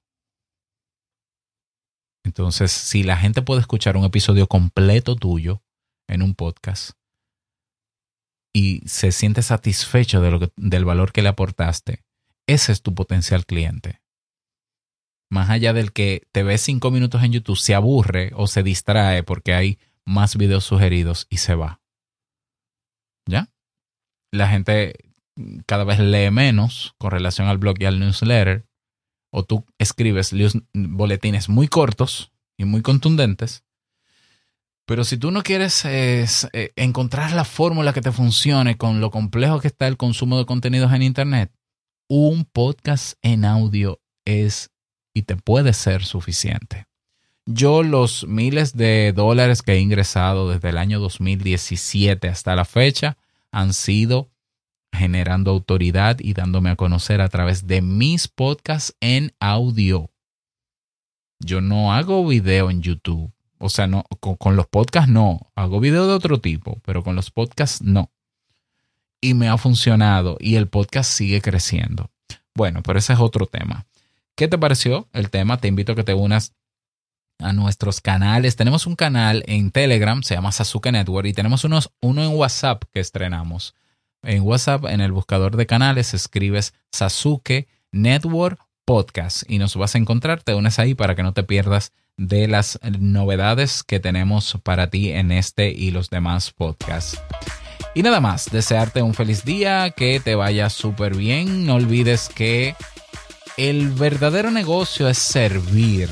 Entonces, 2.24 2.70
si 2.70 3.02
la 3.02 3.16
gente 3.16 3.42
puede 3.42 3.60
escuchar 3.60 3.96
un 3.96 4.04
episodio 4.04 4.46
completo 4.46 5.16
tuyo 5.16 5.62
en 6.08 6.22
un 6.22 6.34
podcast 6.34 6.92
y 8.52 8.80
se 8.86 9.12
siente 9.12 9.42
satisfecho 9.42 10.20
de 10.20 10.30
lo 10.30 10.52
del 10.56 10.84
valor 10.84 11.12
que 11.12 11.22
le 11.22 11.28
aportaste, 11.28 12.04
ese 12.46 12.72
es 12.72 12.82
tu 12.82 12.94
potencial 12.94 13.46
cliente 13.46 14.00
más 15.30 15.48
allá 15.48 15.72
del 15.72 15.92
que 15.92 16.26
te 16.32 16.42
ve 16.42 16.58
cinco 16.58 16.90
minutos 16.90 17.22
en 17.22 17.32
YouTube, 17.32 17.56
se 17.56 17.74
aburre 17.74 18.32
o 18.34 18.46
se 18.48 18.62
distrae 18.62 19.22
porque 19.22 19.54
hay 19.54 19.78
más 20.04 20.36
videos 20.36 20.64
sugeridos 20.64 21.26
y 21.30 21.38
se 21.38 21.54
va. 21.54 21.80
¿Ya? 23.26 23.48
La 24.32 24.48
gente 24.48 24.94
cada 25.66 25.84
vez 25.84 26.00
lee 26.00 26.30
menos 26.30 26.94
con 26.98 27.12
relación 27.12 27.46
al 27.46 27.58
blog 27.58 27.76
y 27.80 27.84
al 27.84 28.00
newsletter. 28.00 28.66
O 29.30 29.44
tú 29.44 29.64
escribes 29.78 30.32
boletines 30.72 31.48
muy 31.48 31.68
cortos 31.68 32.32
y 32.56 32.64
muy 32.64 32.82
contundentes. 32.82 33.64
Pero 34.86 35.04
si 35.04 35.16
tú 35.16 35.30
no 35.30 35.42
quieres 35.42 35.84
eh, 35.84 36.26
encontrar 36.74 37.32
la 37.32 37.44
fórmula 37.44 37.92
que 37.92 38.00
te 38.00 38.10
funcione 38.10 38.76
con 38.76 39.00
lo 39.00 39.10
complejo 39.10 39.60
que 39.60 39.68
está 39.68 39.86
el 39.86 39.96
consumo 39.96 40.36
de 40.36 40.46
contenidos 40.46 40.92
en 40.92 41.02
Internet, 41.02 41.52
un 42.08 42.44
podcast 42.44 43.14
en 43.22 43.44
audio 43.44 44.00
es 44.24 44.70
y 45.14 45.22
te 45.22 45.36
puede 45.36 45.72
ser 45.72 46.04
suficiente. 46.04 46.86
Yo 47.46 47.82
los 47.82 48.26
miles 48.26 48.76
de 48.76 49.12
dólares 49.12 49.62
que 49.62 49.72
he 49.72 49.80
ingresado 49.80 50.50
desde 50.50 50.70
el 50.70 50.78
año 50.78 51.00
2017 51.00 52.28
hasta 52.28 52.54
la 52.54 52.64
fecha 52.64 53.16
han 53.50 53.72
sido 53.72 54.29
generando 54.92 55.50
autoridad 55.50 56.18
y 56.20 56.34
dándome 56.34 56.70
a 56.70 56.76
conocer 56.76 57.20
a 57.20 57.28
través 57.28 57.66
de 57.66 57.82
mis 57.82 58.28
podcasts 58.28 58.94
en 59.00 59.32
audio. 59.40 60.10
Yo 61.38 61.60
no 61.60 61.92
hago 61.92 62.26
video 62.26 62.70
en 62.70 62.82
YouTube. 62.82 63.32
O 63.58 63.68
sea, 63.68 63.86
no, 63.86 64.04
con, 64.20 64.56
los 64.56 64.66
podcasts 64.66 65.10
no. 65.10 65.50
Hago 65.54 65.80
video 65.80 66.06
de 66.06 66.14
otro 66.14 66.40
tipo, 66.40 66.80
pero 66.84 67.02
con 67.02 67.14
los 67.14 67.30
podcasts 67.30 67.82
no. 67.82 68.10
Y 69.20 69.34
me 69.34 69.48
ha 69.48 69.58
funcionado 69.58 70.36
y 70.40 70.56
el 70.56 70.68
podcast 70.68 71.10
sigue 71.10 71.42
creciendo. 71.42 72.10
Bueno, 72.54 72.82
pero 72.82 72.98
ese 72.98 73.12
es 73.12 73.20
otro 73.20 73.46
tema. 73.46 73.86
¿Qué 74.34 74.48
te 74.48 74.58
pareció 74.58 75.08
el 75.12 75.30
tema? 75.30 75.58
Te 75.58 75.68
invito 75.68 75.92
a 75.92 75.94
que 75.94 76.04
te 76.04 76.14
unas 76.14 76.54
a 77.38 77.52
nuestros 77.52 78.00
canales. 78.00 78.56
Tenemos 78.56 78.86
un 78.86 78.96
canal 78.96 79.42
en 79.46 79.70
Telegram, 79.70 80.22
se 80.22 80.34
llama 80.34 80.52
Sasuke 80.52 80.92
Network, 80.92 81.26
y 81.26 81.32
tenemos 81.32 81.64
unos, 81.64 81.92
uno 82.00 82.22
en 82.22 82.34
WhatsApp 82.34 82.84
que 82.92 83.00
estrenamos. 83.00 83.74
En 84.22 84.42
WhatsApp, 84.42 84.84
en 84.84 85.00
el 85.00 85.12
buscador 85.12 85.56
de 85.56 85.66
canales, 85.66 86.12
escribes 86.12 86.74
Sasuke 86.92 87.68
Network 87.90 88.60
Podcast 88.84 89.44
y 89.48 89.58
nos 89.58 89.76
vas 89.76 89.94
a 89.94 89.98
encontrar. 89.98 90.42
Te 90.42 90.54
unes 90.54 90.78
ahí 90.78 90.94
para 90.94 91.14
que 91.14 91.22
no 91.22 91.32
te 91.32 91.42
pierdas 91.42 91.92
de 92.18 92.46
las 92.46 92.78
novedades 92.82 93.82
que 93.82 93.98
tenemos 93.98 94.58
para 94.62 94.90
ti 94.90 95.10
en 95.12 95.32
este 95.32 95.70
y 95.70 95.90
los 95.90 96.10
demás 96.10 96.50
podcasts. 96.50 97.18
Y 97.94 98.02
nada 98.02 98.20
más, 98.20 98.50
desearte 98.50 99.00
un 99.00 99.14
feliz 99.14 99.44
día, 99.44 99.90
que 99.90 100.20
te 100.20 100.34
vaya 100.34 100.68
súper 100.68 101.16
bien. 101.16 101.64
No 101.64 101.76
olvides 101.76 102.28
que 102.28 102.76
el 103.56 103.90
verdadero 103.90 104.50
negocio 104.50 105.08
es 105.08 105.16
servir 105.16 106.10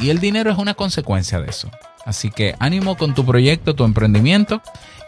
y 0.00 0.10
el 0.10 0.18
dinero 0.18 0.50
es 0.50 0.58
una 0.58 0.74
consecuencia 0.74 1.40
de 1.40 1.50
eso. 1.50 1.70
Así 2.04 2.30
que 2.30 2.56
ánimo 2.58 2.96
con 2.96 3.14
tu 3.14 3.24
proyecto, 3.24 3.74
tu 3.74 3.84
emprendimiento 3.84 4.60